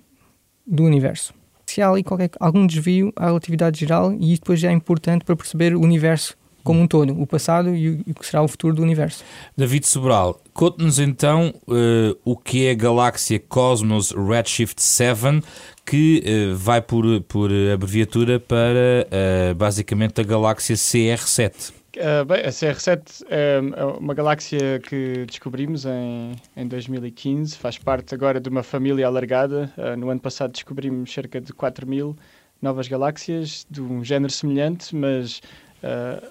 do 0.67 0.83
universo. 0.85 1.33
Se 1.65 1.81
há 1.81 1.89
ali 1.89 2.03
qualquer, 2.03 2.31
algum 2.39 2.67
desvio 2.67 3.13
à 3.17 3.27
relatividade 3.27 3.81
geral, 3.81 4.13
e 4.13 4.33
isso 4.33 4.41
depois 4.41 4.61
já 4.61 4.71
é 4.71 4.73
importante 4.73 5.25
para 5.25 5.37
perceber 5.37 5.75
o 5.75 5.81
universo 5.81 6.37
como 6.63 6.81
um 6.81 6.87
todo, 6.87 7.19
o 7.21 7.27
passado 7.27 7.75
e 7.75 7.91
o, 7.91 8.05
e 8.07 8.11
o 8.11 8.15
que 8.15 8.27
será 8.27 8.43
o 8.43 8.49
futuro 8.49 8.75
do 8.75 8.83
universo. 8.83 9.25
David 9.57 9.87
Sobral, 9.87 10.41
conte-nos 10.57 10.99
então 10.99 11.53
uh, 11.69 12.19
o 12.25 12.35
que 12.35 12.67
é 12.67 12.71
a 12.71 12.75
galáxia 12.75 13.39
Cosmos 13.39 14.11
Redshift 14.13 14.83
7, 14.83 15.43
que 15.85 16.25
uh, 16.25 16.57
vai 16.57 16.81
por, 16.81 17.05
por 17.29 17.51
abreviatura 17.75 18.41
para 18.41 19.07
uh, 19.07 19.55
basicamente 19.55 20.19
a 20.19 20.25
galáxia 20.25 20.75
CR7. 20.75 21.75
Uh, 21.97 22.25
bem, 22.25 22.41
a 22.41 22.49
CR7 22.49 23.23
é, 23.29 23.61
uma 23.99 24.15
galáxia 24.15 24.81
que 24.81 25.27
descobrimos 25.27 25.85
em, 25.85 26.33
em 26.57 26.67
2015, 26.67 27.57
faz 27.59 27.77
parte 27.77 28.15
agora 28.15 28.41
de 28.41 28.49
uma 28.49 28.63
família 28.63 29.07
alargada. 29.07 29.71
No 29.99 30.11
ano 30.11 30.21
passado 30.21 30.53
descobrimos 30.53 31.13
cerca 31.13 31.39
de 31.39 31.53
4 31.53 31.87
mil 31.87 32.17
novas 32.61 32.89
galáxias 32.89 33.67
de 33.71 33.83
um 33.83 34.03
género 34.03 34.33
semelhante, 34.33 34.95
mas 34.95 35.41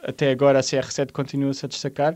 até 0.04 0.30
agora 0.30 0.60
a 0.60 0.62
CR7 0.62 1.12
continua-se 1.12 1.66
a 1.66 1.70
destacar. 1.70 2.16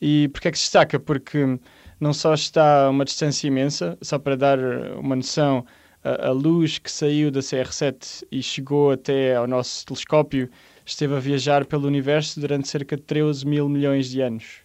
E 0.00 0.28
porquê 0.28 0.48
é 0.48 0.50
que 0.50 0.58
se 0.58 0.64
destaca? 0.64 0.98
Porque 0.98 1.58
não 2.00 2.12
só 2.12 2.34
está 2.34 2.86
a 2.86 2.90
uma 2.90 3.04
distância 3.04 3.46
imensa, 3.46 3.98
só 4.00 4.18
para 4.18 4.36
dar 4.36 4.58
uma 4.98 5.14
noção, 5.14 5.64
a, 6.02 6.28
a 6.28 6.30
luz 6.30 6.78
que 6.78 6.90
saiu 6.90 7.30
da 7.30 7.40
CR7 7.40 8.24
e 8.32 8.42
chegou 8.42 8.90
até 8.90 9.36
ao 9.36 9.46
nosso 9.46 9.84
telescópio 9.84 10.50
esteve 10.84 11.14
a 11.14 11.20
viajar 11.20 11.66
pelo 11.66 11.86
universo 11.86 12.40
durante 12.40 12.68
cerca 12.68 12.96
de 12.96 13.02
13 13.02 13.46
mil 13.46 13.68
milhões 13.68 14.08
de 14.08 14.20
anos. 14.20 14.62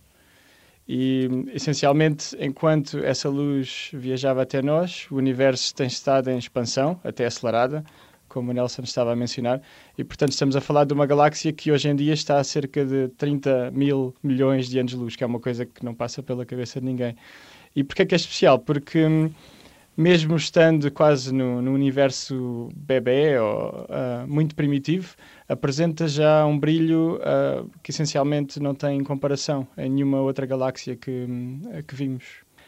E, 0.88 1.28
essencialmente, 1.54 2.36
enquanto 2.40 3.00
essa 3.00 3.28
luz 3.28 3.90
viajava 3.94 4.44
até 4.44 4.62
nós, 4.62 5.08
o 5.10 5.16
universo 5.16 5.74
tem 5.74 5.88
estado 5.88 6.30
em 6.30 6.38
expansão, 6.38 7.00
até 7.04 7.26
acelerada, 7.26 7.84
como 8.36 8.52
o 8.52 8.54
Nelson 8.54 8.82
estava 8.82 9.14
a 9.14 9.16
mencionar, 9.16 9.62
e, 9.98 10.04
portanto, 10.04 10.34
estamos 10.34 10.58
a 10.58 10.62
falar 10.62 10.84
de 10.84 10.94
uma 10.94 11.06
galáxia 11.06 11.54
que 11.54 11.72
hoje 11.72 11.88
em 11.88 11.96
dia 11.96 12.14
está 12.14 12.38
a 12.38 12.44
cerca 12.44 12.86
de 12.86 13.08
30 13.18 13.72
mil 13.72 14.14
milhões 14.22 14.68
de 14.68 14.78
anos-luz, 14.78 15.16
que 15.16 15.24
é 15.24 15.28
uma 15.28 15.40
coisa 15.40 15.66
que 15.66 15.86
não 15.86 15.94
passa 15.96 16.22
pela 16.22 16.46
cabeça 16.46 16.82
de 16.82 16.86
ninguém. 16.86 17.16
E 17.74 17.82
porquê 17.82 18.02
é 18.02 18.06
que 18.06 18.14
é 18.14 18.18
especial? 18.18 18.60
Porque 18.60 19.06
hum, 19.06 19.32
mesmo 19.96 20.36
estando 20.36 20.92
quase 20.92 21.34
no, 21.34 21.62
no 21.62 21.74
universo 21.74 22.68
bebê 22.76 23.40
ou 23.40 23.70
uh, 23.86 24.28
muito 24.28 24.54
primitivo, 24.54 25.16
apresenta 25.48 26.06
já 26.06 26.46
um 26.46 26.60
brilho 26.60 27.18
uh, 27.22 27.70
que 27.82 27.92
essencialmente 27.92 28.60
não 28.60 28.76
tem 28.76 29.02
comparação 29.02 29.66
em 29.78 29.90
nenhuma 29.90 30.20
outra 30.20 30.46
galáxia 30.46 30.98
que, 30.98 31.26
uh, 31.26 31.84
que 31.88 31.96
vimos. 31.96 32.26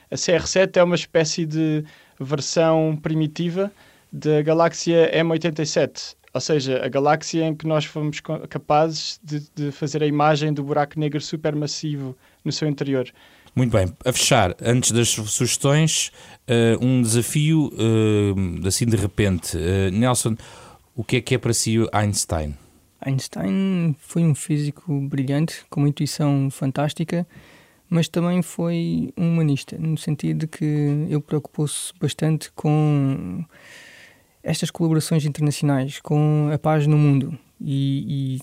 A 0.09 0.15
CR7 0.15 0.77
é 0.77 0.83
uma 0.83 0.95
espécie 0.95 1.45
de 1.45 1.83
versão 2.17 2.97
primitiva 3.01 3.69
da 4.11 4.41
galáxia 4.41 5.11
M87, 5.13 6.15
ou 6.33 6.41
seja, 6.41 6.85
a 6.85 6.87
galáxia 6.87 7.45
em 7.45 7.55
que 7.55 7.67
nós 7.67 7.85
fomos 7.85 8.21
capazes 8.49 9.19
de, 9.23 9.49
de 9.55 9.71
fazer 9.71 10.03
a 10.03 10.05
imagem 10.05 10.53
do 10.53 10.63
buraco 10.63 10.99
negro 10.99 11.19
supermassivo 11.19 12.15
no 12.43 12.51
seu 12.51 12.67
interior. 12.67 13.11
Muito 13.55 13.71
bem, 13.71 13.91
a 14.05 14.13
fechar, 14.13 14.55
antes 14.61 14.91
das 14.91 15.09
sugestões, 15.09 16.11
uh, 16.47 16.85
um 16.85 17.01
desafio 17.01 17.71
uh, 17.73 18.67
assim 18.67 18.85
de 18.85 18.95
repente. 18.95 19.57
Uh, 19.57 19.89
Nelson, 19.91 20.35
o 20.95 21.03
que 21.03 21.17
é 21.17 21.21
que 21.21 21.33
é 21.33 21.37
para 21.39 21.53
si 21.53 21.77
Einstein? 21.91 22.55
Einstein 23.01 23.95
foi 23.99 24.23
um 24.23 24.35
físico 24.35 24.99
brilhante, 25.01 25.65
com 25.69 25.81
uma 25.81 25.89
intuição 25.89 26.49
fantástica, 26.51 27.27
mas 27.89 28.07
também 28.07 28.41
foi 28.41 29.11
um 29.17 29.33
humanista, 29.33 29.77
no 29.77 29.97
sentido 29.97 30.41
de 30.41 30.47
que 30.47 30.65
ele 30.65 31.21
preocupou-se 31.21 31.93
bastante 31.99 32.51
com 32.51 33.43
estas 34.47 34.71
colaborações 34.71 35.25
internacionais, 35.25 35.99
com 35.99 36.49
a 36.53 36.57
paz 36.57 36.87
no 36.87 36.97
mundo 36.97 37.37
e, 37.59 38.39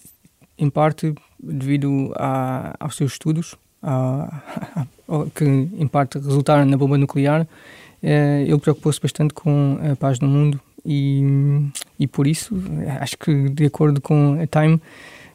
e 0.56 0.62
em 0.62 0.70
parte 0.70 1.14
devido 1.42 2.12
a, 2.16 2.74
aos 2.78 2.96
seus 2.96 3.12
estudos 3.12 3.56
que 5.34 5.44
em 5.44 5.86
parte 5.86 6.18
resultaram 6.18 6.64
na 6.64 6.76
bomba 6.76 6.96
nuclear, 6.96 7.46
eh, 8.02 8.44
ele 8.46 8.58
preocupou-se 8.58 9.00
bastante 9.00 9.34
com 9.34 9.78
a 9.92 9.94
paz 9.94 10.18
no 10.20 10.28
mundo 10.28 10.58
e, 10.84 11.22
e 11.98 12.06
por 12.06 12.26
isso 12.26 12.54
acho 13.00 13.18
que 13.18 13.50
de 13.50 13.66
acordo 13.66 14.00
com 14.00 14.38
a 14.40 14.46
Time 14.46 14.80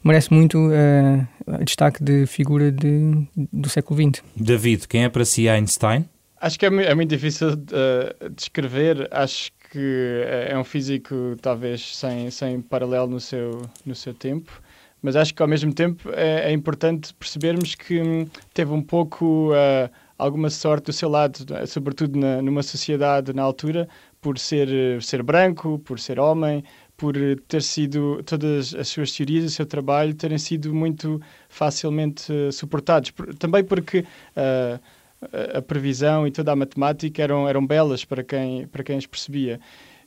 merece 0.03 0.33
muito 0.33 0.57
uh, 0.57 1.63
destaque 1.63 2.03
de 2.03 2.25
figura 2.25 2.71
de, 2.71 3.27
do 3.35 3.69
século 3.69 4.01
XX. 4.01 4.23
David, 4.35 4.87
quem 4.87 5.03
é 5.03 5.09
para 5.09 5.25
si 5.25 5.49
Einstein? 5.49 6.05
Acho 6.39 6.57
que 6.57 6.65
é, 6.65 6.69
é 6.69 6.95
muito 6.95 7.09
difícil 7.09 7.49
uh, 7.49 8.29
descrever. 8.29 9.07
Acho 9.11 9.51
que 9.69 10.23
é 10.49 10.57
um 10.57 10.63
físico 10.63 11.35
talvez 11.41 11.95
sem, 11.95 12.31
sem 12.31 12.61
paralelo 12.61 13.07
no 13.07 13.19
seu, 13.19 13.61
no 13.85 13.95
seu 13.95 14.13
tempo 14.13 14.61
mas 15.01 15.15
acho 15.15 15.33
que 15.33 15.41
ao 15.41 15.47
mesmo 15.47 15.73
tempo 15.73 16.09
é, 16.11 16.49
é 16.49 16.51
importante 16.51 17.13
percebermos 17.13 17.75
que 17.75 18.01
hum, 18.01 18.27
teve 18.53 18.71
um 18.71 18.81
pouco 18.81 19.51
uh, 19.51 19.89
alguma 20.17 20.49
sorte 20.49 20.85
do 20.85 20.93
seu 20.93 21.09
lado, 21.09 21.45
é? 21.55 21.65
sobretudo 21.65 22.19
na, 22.19 22.41
numa 22.41 22.61
sociedade 22.61 23.33
na 23.33 23.41
altura, 23.41 23.87
por 24.21 24.37
ser, 24.37 25.01
ser 25.01 25.23
branco, 25.23 25.79
por 25.79 25.99
ser 25.99 26.19
homem, 26.19 26.63
por 26.97 27.15
ter 27.47 27.61
sido 27.61 28.21
todas 28.23 28.75
as 28.75 28.89
suas 28.89 29.13
teorias, 29.13 29.45
o 29.45 29.49
seu 29.49 29.65
trabalho 29.65 30.13
terem 30.13 30.37
sido 30.37 30.73
muito 30.75 31.21
facilmente 31.47 32.51
suportados. 32.51 33.11
Por, 33.11 33.33
também 33.35 33.63
porque 33.63 33.99
uh, 33.99 34.79
a 35.53 35.61
previsão 35.61 36.25
e 36.25 36.31
toda 36.31 36.51
a 36.51 36.55
matemática 36.55 37.21
eram, 37.21 37.47
eram 37.47 37.65
belas 37.65 38.05
para 38.05 38.23
quem, 38.23 38.67
para 38.67 38.83
quem 38.83 38.97
as 38.97 39.05
percebia. 39.05 39.59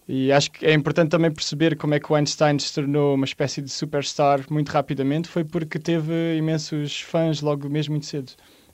E 0.08 0.32
acho 0.32 0.50
que 0.50 0.66
é 0.66 0.72
importante 0.72 1.10
também 1.10 1.30
perceber 1.30 1.76
como 1.76 1.94
é 1.94 2.00
que 2.00 2.10
o 2.12 2.14
Einstein 2.16 2.58
se 2.58 2.74
tornou 2.74 3.14
uma 3.14 3.24
espécie 3.24 3.62
de 3.62 3.70
superstar 3.70 4.44
muito 4.50 4.70
rapidamente, 4.70 5.28
foi 5.28 5.44
porque 5.44 5.78
teve 5.78 6.36
imensos 6.36 7.00
fãs 7.00 7.40
logo 7.40 7.68
mesmo 7.68 7.92
muito 7.92 8.06
cedo. 8.06 8.32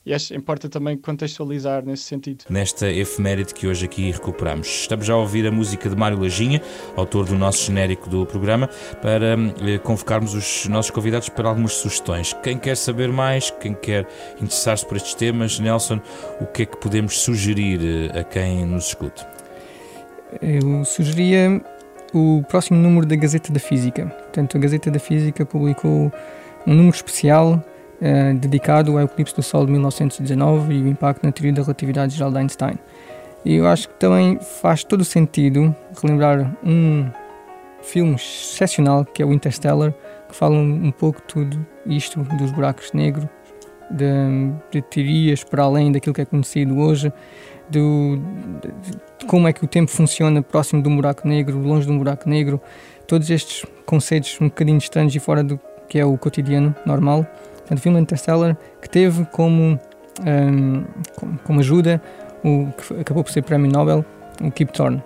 E 0.09 0.15
acho 0.15 0.35
importa 0.35 0.71
também 0.71 0.97
contextualizar 0.97 1.85
nesse 1.85 2.05
sentido. 2.05 2.45
Nesta 2.49 2.91
efeméride 2.91 3.53
que 3.53 3.67
hoje 3.67 3.85
aqui 3.85 4.11
recuperamos. 4.11 4.67
Estamos 4.67 5.05
já 5.05 5.13
a 5.13 5.19
ouvir 5.19 5.47
a 5.47 5.51
música 5.53 5.87
de 5.87 5.95
Mário 5.95 6.19
Lajinha, 6.19 6.63
autor 6.97 7.27
do 7.27 7.35
nosso 7.35 7.67
genérico 7.67 8.09
do 8.09 8.25
programa, 8.25 8.71
para 9.03 9.35
eh, 9.35 9.77
convocarmos 9.77 10.33
os 10.33 10.67
nossos 10.67 10.91
convidados 10.91 11.29
para 11.29 11.51
algumas 11.51 11.75
sugestões. 11.75 12.33
Quem 12.43 12.57
quer 12.57 12.75
saber 12.79 13.13
mais, 13.13 13.51
quem 13.51 13.75
quer 13.75 14.09
interessar-se 14.41 14.87
por 14.87 14.97
estes 14.97 15.13
temas, 15.13 15.61
Nelson, 15.61 16.01
o 16.41 16.47
que 16.47 16.63
é 16.63 16.65
que 16.65 16.79
podemos 16.79 17.21
sugerir 17.21 18.11
eh, 18.11 18.21
a 18.21 18.25
quem 18.25 18.65
nos 18.65 18.87
escute? 18.87 19.27
Eu 20.41 20.87
sugeria 20.87 21.63
o 22.15 22.43
próximo 22.49 22.81
número 22.81 23.05
da 23.05 23.15
Gazeta 23.15 23.53
da 23.53 23.61
Física. 23.61 24.07
Portanto, 24.07 24.57
a 24.57 24.61
Gazeta 24.61 24.91
da 24.91 24.99
Física 24.99 25.45
publicou 25.45 26.11
um 26.67 26.73
número 26.73 26.97
especial 26.97 27.63
eh, 28.01 28.33
dedicado 28.35 28.99
ao 28.99 29.05
eclipse 29.05 29.35
do 29.35 29.43
Sol 29.43 29.67
de 29.67 29.73
1919 29.73 30.75
e 30.75 30.83
o 30.83 30.89
impacto 30.89 31.25
na 31.25 31.33
teoria 31.33 31.53
da 31.53 31.63
relatividade 31.63 32.15
geral 32.15 32.31
de 32.31 32.39
Einstein. 32.39 32.79
E 33.45 33.55
eu 33.55 33.67
acho 33.67 33.89
que 33.89 33.95
também 33.95 34.39
faz 34.41 34.85
todo 34.85 35.05
sentido 35.05 35.75
relembrar 36.03 36.57
um 36.65 37.09
filme 37.83 38.15
excepcional 38.15 39.05
que 39.05 39.23
é 39.23 39.27
o 39.27 39.33
Interstellar, 39.33 39.93
que 40.29 40.35
fala 40.35 40.55
um, 40.55 40.87
um 40.87 40.91
pouco 40.91 41.23
tudo 41.23 41.65
isto 41.87 42.21
dos 42.23 42.51
buracos 42.51 42.93
negros, 42.93 43.27
de, 43.91 44.53
de, 44.71 44.83
teorias 44.83 45.43
para 45.43 45.63
além 45.63 45.91
daquilo 45.91 46.15
que 46.15 46.21
é 46.21 46.25
conhecido 46.25 46.79
hoje, 46.79 47.13
do, 47.71 48.19
de, 48.61 48.69
de 49.19 49.27
como 49.27 49.49
é 49.49 49.53
que 49.53 49.65
o 49.65 49.67
tempo 49.67 49.91
funciona 49.91 50.43
próximo 50.43 50.83
de 50.83 50.89
um 50.89 50.97
buraco 50.97 51.27
negro, 51.27 51.59
longe 51.59 51.87
de 51.87 51.93
um 51.93 51.99
buraco 51.99 52.29
negro, 52.29 52.61
todos 53.07 53.31
estes 53.31 53.65
conceitos 53.87 54.39
um 54.41 54.49
bocadinho 54.49 54.79
estranhos 54.79 55.15
e 55.15 55.19
fora 55.19 55.43
do 55.43 55.59
que 55.89 55.99
é 55.99 56.05
o 56.05 56.17
cotidiano 56.19 56.75
normal. 56.85 57.27
Portanto, 57.69 57.79
o 57.81 57.83
filme 57.83 58.01
Interstellar, 58.01 58.57
que 58.81 58.89
teve 58.89 59.27
como, 59.27 59.79
um, 60.27 60.85
como 61.45 61.61
ajuda 61.61 62.01
o 62.43 62.73
que 62.73 63.01
acabou 63.01 63.23
por 63.23 63.31
ser 63.31 63.43
prémio 63.43 63.71
Nobel, 63.71 64.03
o 64.43 64.51
Kip 64.51 64.73
Thorne. 64.73 65.03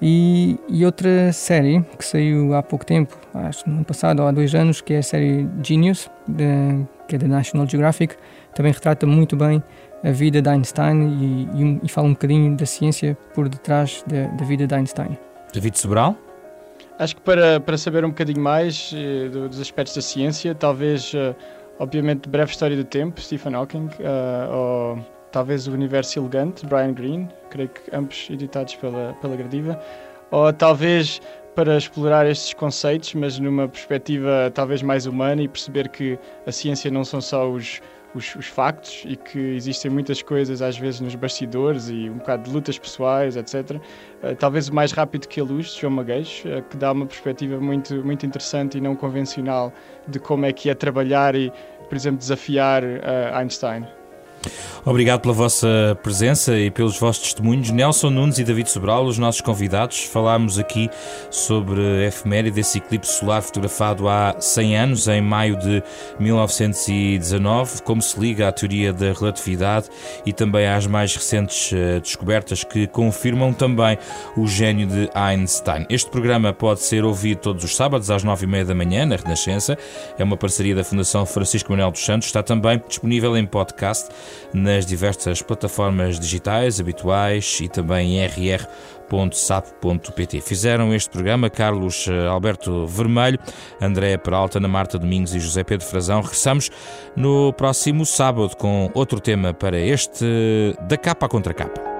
E, 0.00 0.58
e, 0.68 0.86
outra 0.86 1.32
série 1.32 1.84
que 1.98 2.04
saiu 2.04 2.54
há 2.54 2.62
pouco 2.62 2.86
tempo, 2.86 3.18
acho 3.34 3.68
no 3.68 3.76
ano 3.76 3.84
passado 3.84 4.20
ou 4.20 4.28
há 4.28 4.30
dois 4.30 4.54
anos, 4.54 4.80
que 4.80 4.94
é 4.94 4.98
a 4.98 5.02
série 5.02 5.46
Genius, 5.62 6.08
de, 6.26 6.86
que 7.06 7.16
é 7.16 7.18
da 7.18 7.26
National 7.26 7.68
Geographic, 7.68 8.14
também 8.54 8.72
retrata 8.72 9.04
muito 9.06 9.36
bem 9.36 9.62
a 10.02 10.10
vida 10.10 10.40
de 10.40 10.48
Einstein 10.48 11.08
e, 11.20 11.62
e, 11.62 11.80
e 11.82 11.88
fala 11.90 12.06
um 12.06 12.12
bocadinho 12.12 12.56
da 12.56 12.64
ciência 12.64 13.18
por 13.34 13.48
detrás 13.48 14.02
da, 14.06 14.28
da 14.28 14.44
vida 14.46 14.66
de 14.66 14.74
Einstein. 14.74 15.18
David 15.52 15.76
Sobral? 15.76 16.16
Acho 16.98 17.14
que 17.14 17.22
para, 17.22 17.60
para 17.60 17.76
saber 17.78 18.04
um 18.04 18.08
bocadinho 18.08 18.40
mais 18.40 18.92
eh, 18.92 19.28
dos 19.28 19.60
aspectos 19.60 19.94
da 19.94 20.02
ciência, 20.02 20.52
talvez 20.52 21.12
eh, 21.14 21.32
obviamente, 21.78 22.28
Breve 22.28 22.50
História 22.50 22.76
do 22.76 22.84
Tempo, 22.84 23.20
Stephen 23.20 23.54
Hawking, 23.54 23.86
uh, 23.86 24.52
ou 24.52 25.06
talvez 25.30 25.66
O 25.66 25.72
Universo 25.72 26.18
Elegante, 26.18 26.66
Brian 26.66 26.92
Greene, 26.92 27.28
creio 27.50 27.68
que 27.68 27.94
ambos 27.94 28.28
editados 28.30 28.74
pela, 28.76 29.14
pela 29.20 29.36
Gradiva, 29.36 29.80
ou 30.30 30.52
talvez 30.52 31.20
para 31.54 31.76
explorar 31.76 32.26
estes 32.26 32.54
conceitos, 32.54 33.14
mas 33.14 33.38
numa 33.38 33.68
perspectiva 33.68 34.50
talvez 34.54 34.80
mais 34.82 35.06
humana 35.06 35.42
e 35.42 35.48
perceber 35.48 35.88
que 35.88 36.18
a 36.46 36.52
ciência 36.52 36.90
não 36.90 37.04
são 37.04 37.20
só 37.20 37.50
os, 37.50 37.80
os, 38.14 38.34
os, 38.36 38.46
factos 38.46 39.04
e 39.06 39.16
que 39.16 39.38
existem 39.38 39.90
muitas 39.90 40.22
coisas 40.22 40.62
às 40.62 40.78
vezes 40.78 41.00
nos 41.00 41.14
bastidores 41.14 41.88
e 41.88 42.08
um 42.08 42.18
bocado 42.18 42.44
de 42.44 42.50
lutas 42.50 42.78
pessoais, 42.78 43.36
etc. 43.36 43.70
Uh, 43.72 43.80
eh, 44.22 44.34
talvez 44.34 44.68
o 44.68 44.74
mais 44.74 44.92
rápido 44.92 45.28
que 45.28 45.40
a 45.40 45.44
luz, 45.44 45.74
João 45.74 45.92
Magueiros, 45.92 46.42
uh, 46.44 46.62
que 46.68 46.76
dá 46.76 46.92
uma 46.92 47.06
perspectiva 47.06 47.60
muito, 47.60 47.94
muito 48.04 48.24
interessante 48.24 48.78
e 48.78 48.80
não 48.80 48.96
convencional 48.96 49.72
de 50.06 50.18
como 50.18 50.46
é 50.46 50.52
que 50.52 50.70
é 50.70 50.74
trabalhar 50.74 51.34
e, 51.34 51.52
por 51.88 51.94
exemplo, 51.94 52.18
desafiar 52.18 52.82
uh, 52.82 53.34
Einstein. 53.34 53.97
Obrigado 54.84 55.20
pela 55.20 55.34
vossa 55.34 55.98
presença 56.02 56.56
e 56.56 56.70
pelos 56.70 56.98
vossos 56.98 57.22
testemunhos. 57.22 57.70
Nelson 57.70 58.10
Nunes 58.10 58.38
e 58.38 58.44
David 58.44 58.70
Sobral, 58.70 59.04
os 59.04 59.18
nossos 59.18 59.40
convidados, 59.40 60.04
falámos 60.04 60.58
aqui 60.58 60.88
sobre 61.30 61.80
a 61.80 62.06
efeméride 62.06 62.56
desse 62.56 62.78
eclipse 62.78 63.12
solar 63.12 63.42
fotografado 63.42 64.08
há 64.08 64.36
100 64.40 64.76
anos, 64.78 65.08
em 65.08 65.20
maio 65.20 65.56
de 65.58 65.82
1919, 66.18 67.82
como 67.82 68.00
se 68.00 68.18
liga 68.18 68.48
à 68.48 68.52
teoria 68.52 68.92
da 68.92 69.12
relatividade 69.12 69.88
e 70.24 70.32
também 70.32 70.66
às 70.66 70.86
mais 70.86 71.14
recentes 71.14 71.72
eh, 71.72 72.00
descobertas 72.00 72.64
que 72.64 72.86
confirmam 72.86 73.52
também 73.52 73.98
o 74.36 74.46
gênio 74.46 74.86
de 74.86 75.10
Einstein. 75.14 75.84
Este 75.90 76.10
programa 76.10 76.52
pode 76.52 76.80
ser 76.80 77.04
ouvido 77.04 77.40
todos 77.40 77.64
os 77.64 77.76
sábados 77.76 78.10
às 78.10 78.24
9h30 78.24 78.64
da 78.64 78.74
manhã, 78.74 79.04
na 79.04 79.16
Renascença. 79.16 79.76
É 80.18 80.24
uma 80.24 80.36
parceria 80.36 80.74
da 80.74 80.84
Fundação 80.84 81.26
Francisco 81.26 81.70
Manuel 81.70 81.90
dos 81.90 82.04
Santos. 82.04 82.28
Está 82.28 82.42
também 82.42 82.80
disponível 82.88 83.36
em 83.36 83.44
podcast 83.44 84.08
nas 84.52 84.86
diversas 84.86 85.42
plataformas 85.42 86.18
digitais 86.18 86.80
habituais 86.80 87.58
e 87.60 87.68
também 87.68 88.24
rr.sap.pt. 88.26 88.80
Fizeram 90.40 90.94
este 90.94 91.10
programa 91.10 91.50
Carlos 91.50 92.06
eh, 92.08 92.26
Alberto 92.26 92.86
Vermelho, 92.86 93.38
André 93.80 94.16
Peralta, 94.16 94.58
Ana 94.58 94.68
Marta 94.68 94.98
Domingos 94.98 95.34
e 95.34 95.40
José 95.40 95.64
Pedro 95.64 95.86
Frazão. 95.86 96.20
Regressamos 96.20 96.70
no 97.16 97.52
próximo 97.52 98.06
sábado 98.06 98.56
com 98.56 98.90
outro 98.94 99.20
tema 99.20 99.52
para 99.52 99.78
este 99.78 100.24
da 100.88 100.96
capa 100.96 101.28
contra 101.28 101.52
capa. 101.52 101.97